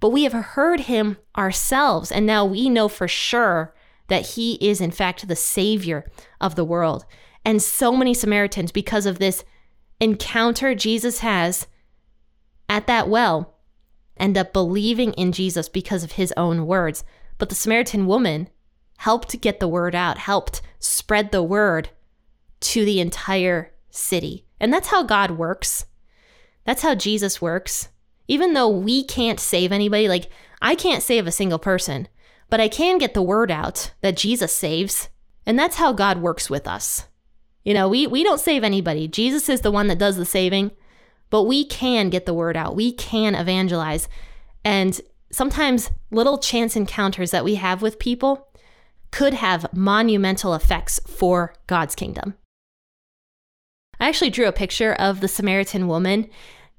but 0.00 0.10
we 0.10 0.24
have 0.24 0.32
heard 0.32 0.80
him 0.80 1.16
ourselves. 1.36 2.12
And 2.12 2.26
now 2.26 2.44
we 2.44 2.68
know 2.68 2.88
for 2.88 3.08
sure 3.08 3.74
that 4.08 4.26
he 4.30 4.54
is, 4.54 4.80
in 4.80 4.90
fact, 4.90 5.26
the 5.26 5.36
savior 5.36 6.08
of 6.40 6.54
the 6.54 6.64
world. 6.64 7.04
And 7.44 7.62
so 7.62 7.96
many 7.96 8.14
Samaritans, 8.14 8.72
because 8.72 9.06
of 9.06 9.18
this 9.18 9.44
encounter 10.00 10.74
Jesus 10.74 11.20
has 11.20 11.66
at 12.68 12.86
that 12.86 13.08
well, 13.08 13.54
end 14.16 14.36
up 14.36 14.52
believing 14.52 15.12
in 15.14 15.32
Jesus 15.32 15.68
because 15.68 16.04
of 16.04 16.12
his 16.12 16.32
own 16.36 16.66
words. 16.66 17.04
But 17.38 17.48
the 17.48 17.54
Samaritan 17.54 18.06
woman 18.06 18.48
helped 18.98 19.40
get 19.40 19.60
the 19.60 19.68
word 19.68 19.94
out, 19.94 20.18
helped 20.18 20.62
spread 20.78 21.32
the 21.32 21.42
word 21.42 21.90
to 22.60 22.84
the 22.84 23.00
entire 23.00 23.72
city. 23.90 24.46
And 24.58 24.72
that's 24.72 24.88
how 24.88 25.02
God 25.02 25.32
works. 25.32 25.86
That's 26.64 26.82
how 26.82 26.94
Jesus 26.94 27.42
works. 27.42 27.88
Even 28.28 28.54
though 28.54 28.68
we 28.68 29.04
can't 29.04 29.38
save 29.38 29.70
anybody, 29.70 30.08
like 30.08 30.30
I 30.60 30.74
can't 30.74 31.02
save 31.02 31.26
a 31.26 31.32
single 31.32 31.58
person, 31.58 32.08
but 32.48 32.60
I 32.60 32.68
can 32.68 32.98
get 32.98 33.14
the 33.14 33.22
word 33.22 33.50
out 33.50 33.92
that 34.00 34.16
Jesus 34.16 34.54
saves. 34.54 35.08
And 35.44 35.58
that's 35.58 35.76
how 35.76 35.92
God 35.92 36.18
works 36.18 36.50
with 36.50 36.66
us. 36.66 37.06
You 37.64 37.74
know, 37.74 37.88
we, 37.88 38.06
we 38.06 38.24
don't 38.24 38.40
save 38.40 38.64
anybody. 38.64 39.08
Jesus 39.08 39.48
is 39.48 39.60
the 39.60 39.70
one 39.70 39.88
that 39.88 39.98
does 39.98 40.16
the 40.16 40.24
saving, 40.24 40.70
but 41.30 41.44
we 41.44 41.64
can 41.64 42.10
get 42.10 42.26
the 42.26 42.34
word 42.34 42.56
out. 42.56 42.76
We 42.76 42.92
can 42.92 43.34
evangelize. 43.34 44.08
And 44.64 45.00
sometimes 45.36 45.90
little 46.10 46.38
chance 46.38 46.76
encounters 46.76 47.30
that 47.30 47.44
we 47.44 47.56
have 47.56 47.82
with 47.82 47.98
people 47.98 48.48
could 49.10 49.34
have 49.34 49.70
monumental 49.70 50.54
effects 50.54 50.98
for 51.06 51.52
God's 51.66 51.94
kingdom. 51.94 52.32
I 54.00 54.08
actually 54.08 54.30
drew 54.30 54.48
a 54.48 54.52
picture 54.52 54.94
of 54.94 55.20
the 55.20 55.28
Samaritan 55.28 55.88
woman 55.88 56.30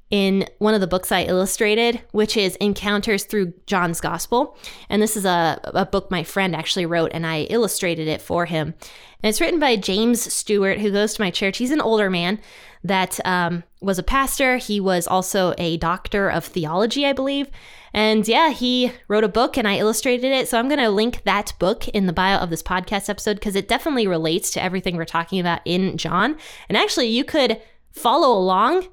in 0.09 0.45
one 0.59 0.73
of 0.73 0.81
the 0.81 0.87
books 0.87 1.11
I 1.11 1.23
illustrated, 1.23 2.01
which 2.11 2.37
is 2.37 2.55
Encounters 2.57 3.25
Through 3.25 3.53
John's 3.65 3.99
Gospel. 3.99 4.57
And 4.89 5.01
this 5.01 5.17
is 5.17 5.25
a, 5.25 5.59
a 5.63 5.85
book 5.85 6.09
my 6.09 6.23
friend 6.23 6.55
actually 6.55 6.85
wrote, 6.85 7.11
and 7.13 7.25
I 7.25 7.41
illustrated 7.43 8.07
it 8.07 8.21
for 8.21 8.45
him. 8.45 8.73
And 9.21 9.29
it's 9.29 9.41
written 9.41 9.59
by 9.59 9.75
James 9.75 10.31
Stewart, 10.31 10.79
who 10.79 10.91
goes 10.91 11.15
to 11.15 11.21
my 11.21 11.31
church. 11.31 11.57
He's 11.57 11.71
an 11.71 11.81
older 11.81 12.09
man 12.09 12.39
that 12.83 13.19
um, 13.25 13.63
was 13.81 13.99
a 13.99 14.03
pastor. 14.03 14.57
He 14.57 14.79
was 14.79 15.07
also 15.07 15.53
a 15.57 15.77
doctor 15.77 16.29
of 16.29 16.45
theology, 16.45 17.05
I 17.05 17.13
believe. 17.13 17.49
And 17.93 18.27
yeah, 18.27 18.51
he 18.51 18.91
wrote 19.07 19.23
a 19.23 19.29
book 19.29 19.57
and 19.57 19.67
I 19.67 19.77
illustrated 19.77 20.31
it. 20.31 20.47
So 20.47 20.59
I'm 20.59 20.67
going 20.67 20.79
to 20.79 20.89
link 20.89 21.23
that 21.23 21.53
book 21.57 21.87
in 21.89 22.05
the 22.05 22.13
bio 22.13 22.37
of 22.37 22.49
this 22.49 22.61
podcast 22.61 23.09
episode 23.09 23.35
because 23.35 23.55
it 23.55 23.67
definitely 23.67 24.07
relates 24.07 24.51
to 24.51 24.63
everything 24.63 24.95
we're 24.95 25.05
talking 25.05 25.39
about 25.39 25.61
in 25.65 25.97
John. 25.97 26.37
And 26.69 26.77
actually, 26.77 27.07
you 27.07 27.23
could 27.23 27.59
follow 27.91 28.37
along 28.37 28.87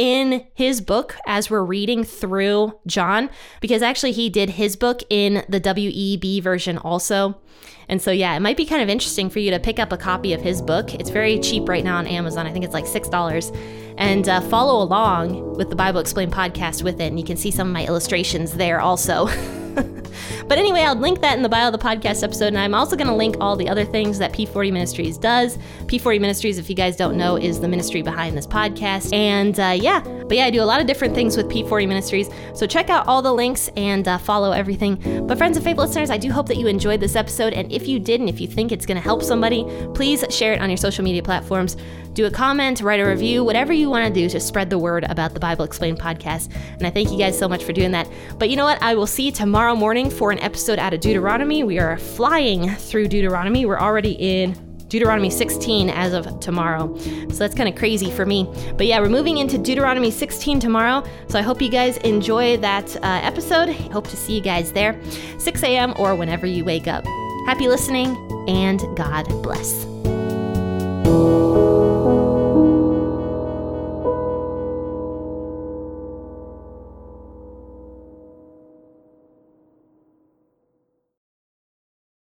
in 0.00 0.46
his 0.54 0.80
book 0.80 1.14
as 1.26 1.50
we're 1.50 1.62
reading 1.62 2.04
through 2.04 2.72
John, 2.86 3.28
because 3.60 3.82
actually 3.82 4.12
he 4.12 4.30
did 4.30 4.48
his 4.48 4.74
book 4.74 5.02
in 5.10 5.44
the 5.46 5.60
WEB 5.60 6.42
version 6.42 6.78
also. 6.78 7.38
And 7.86 8.00
so, 8.00 8.10
yeah, 8.10 8.34
it 8.34 8.40
might 8.40 8.56
be 8.56 8.64
kind 8.64 8.82
of 8.82 8.88
interesting 8.88 9.28
for 9.28 9.40
you 9.40 9.50
to 9.50 9.60
pick 9.60 9.78
up 9.78 9.92
a 9.92 9.98
copy 9.98 10.32
of 10.32 10.40
his 10.40 10.62
book. 10.62 10.94
It's 10.94 11.10
very 11.10 11.38
cheap 11.38 11.68
right 11.68 11.84
now 11.84 11.98
on 11.98 12.06
Amazon. 12.06 12.46
I 12.46 12.52
think 12.52 12.64
it's 12.64 12.72
like 12.72 12.86
$6. 12.86 13.94
And 13.98 14.26
uh, 14.26 14.40
follow 14.40 14.82
along 14.82 15.58
with 15.58 15.68
the 15.68 15.76
Bible 15.76 16.00
Explained 16.00 16.32
podcast 16.32 16.82
with 16.82 16.98
it. 16.98 17.08
And 17.08 17.20
you 17.20 17.26
can 17.26 17.36
see 17.36 17.50
some 17.50 17.68
of 17.68 17.74
my 17.74 17.84
illustrations 17.84 18.54
there 18.54 18.80
also. 18.80 19.28
but 20.46 20.58
anyway, 20.58 20.80
I'll 20.80 20.94
link 20.94 21.20
that 21.20 21.36
in 21.36 21.42
the 21.42 21.48
bio 21.48 21.68
of 21.68 21.72
the 21.72 21.78
podcast 21.78 22.22
episode. 22.22 22.48
And 22.48 22.58
I'm 22.58 22.74
also 22.74 22.96
going 22.96 23.08
to 23.08 23.14
link 23.14 23.36
all 23.40 23.56
the 23.56 23.68
other 23.68 23.84
things 23.84 24.18
that 24.18 24.32
P40 24.32 24.72
Ministries 24.72 25.18
does. 25.18 25.58
P40 25.86 26.20
Ministries, 26.20 26.58
if 26.58 26.68
you 26.68 26.76
guys 26.76 26.96
don't 26.96 27.16
know, 27.16 27.36
is 27.36 27.60
the 27.60 27.68
ministry 27.68 28.02
behind 28.02 28.36
this 28.36 28.46
podcast. 28.46 29.12
And 29.12 29.58
uh, 29.58 29.76
yeah, 29.80 30.00
but 30.00 30.36
yeah, 30.36 30.46
I 30.46 30.50
do 30.50 30.62
a 30.62 30.64
lot 30.64 30.80
of 30.80 30.86
different 30.86 31.14
things 31.14 31.36
with 31.36 31.48
P40 31.48 31.88
Ministries. 31.88 32.28
So 32.54 32.66
check 32.66 32.90
out 32.90 33.06
all 33.06 33.22
the 33.22 33.32
links 33.32 33.68
and 33.76 34.06
uh, 34.06 34.18
follow 34.18 34.52
everything. 34.52 35.26
But 35.26 35.38
friends 35.38 35.56
and 35.56 35.64
faith 35.64 35.76
listeners, 35.76 36.10
I 36.10 36.18
do 36.18 36.30
hope 36.30 36.46
that 36.48 36.56
you 36.56 36.66
enjoyed 36.66 37.00
this 37.00 37.16
episode. 37.16 37.52
And 37.52 37.70
if 37.72 37.88
you 37.88 37.98
did, 37.98 38.20
and 38.20 38.28
if 38.28 38.40
you 38.40 38.46
think 38.46 38.72
it's 38.72 38.86
going 38.86 38.96
to 38.96 39.02
help 39.02 39.22
somebody, 39.22 39.64
please 39.94 40.24
share 40.30 40.52
it 40.52 40.60
on 40.60 40.70
your 40.70 40.76
social 40.76 41.04
media 41.04 41.22
platforms. 41.22 41.76
Do 42.12 42.26
a 42.26 42.30
comment, 42.30 42.80
write 42.80 42.98
a 42.98 43.06
review, 43.06 43.44
whatever 43.44 43.72
you 43.72 43.88
want 43.88 44.12
to 44.12 44.12
do 44.12 44.28
to 44.30 44.40
spread 44.40 44.68
the 44.68 44.78
word 44.78 45.04
about 45.04 45.32
the 45.32 45.40
Bible 45.40 45.64
Explained 45.64 46.00
podcast. 46.00 46.52
And 46.72 46.86
I 46.86 46.90
thank 46.90 47.10
you 47.12 47.18
guys 47.18 47.38
so 47.38 47.48
much 47.48 47.62
for 47.62 47.72
doing 47.72 47.92
that. 47.92 48.08
But 48.38 48.50
you 48.50 48.56
know 48.56 48.64
what? 48.64 48.82
I 48.82 48.94
will 48.94 49.06
see 49.06 49.26
you 49.26 49.32
tomorrow 49.32 49.76
morning 50.00 50.18
for 50.18 50.30
an 50.30 50.38
episode 50.38 50.78
out 50.78 50.94
of 50.94 51.00
Deuteronomy. 51.00 51.62
We 51.62 51.78
are 51.78 51.98
flying 51.98 52.70
through 52.70 53.08
Deuteronomy. 53.08 53.66
We're 53.66 53.78
already 53.78 54.12
in 54.12 54.54
Deuteronomy 54.88 55.28
16 55.28 55.90
as 55.90 56.14
of 56.14 56.40
tomorrow. 56.40 56.96
So 56.96 57.34
that's 57.34 57.54
kind 57.54 57.68
of 57.68 57.74
crazy 57.74 58.10
for 58.10 58.24
me. 58.24 58.48
But 58.78 58.86
yeah, 58.86 58.98
we're 59.00 59.10
moving 59.10 59.36
into 59.38 59.58
Deuteronomy 59.58 60.10
16 60.10 60.58
tomorrow. 60.58 61.04
So 61.28 61.38
I 61.38 61.42
hope 61.42 61.60
you 61.60 61.68
guys 61.68 61.98
enjoy 61.98 62.56
that 62.58 62.96
uh, 62.96 63.00
episode. 63.22 63.68
Hope 63.92 64.08
to 64.08 64.16
see 64.16 64.34
you 64.34 64.40
guys 64.40 64.72
there, 64.72 64.98
6 65.38 65.62
a.m. 65.64 65.92
or 65.98 66.14
whenever 66.14 66.46
you 66.46 66.64
wake 66.64 66.86
up. 66.86 67.04
Happy 67.44 67.68
listening 67.68 68.16
and 68.48 68.80
God 68.96 69.28
bless. 69.42 69.89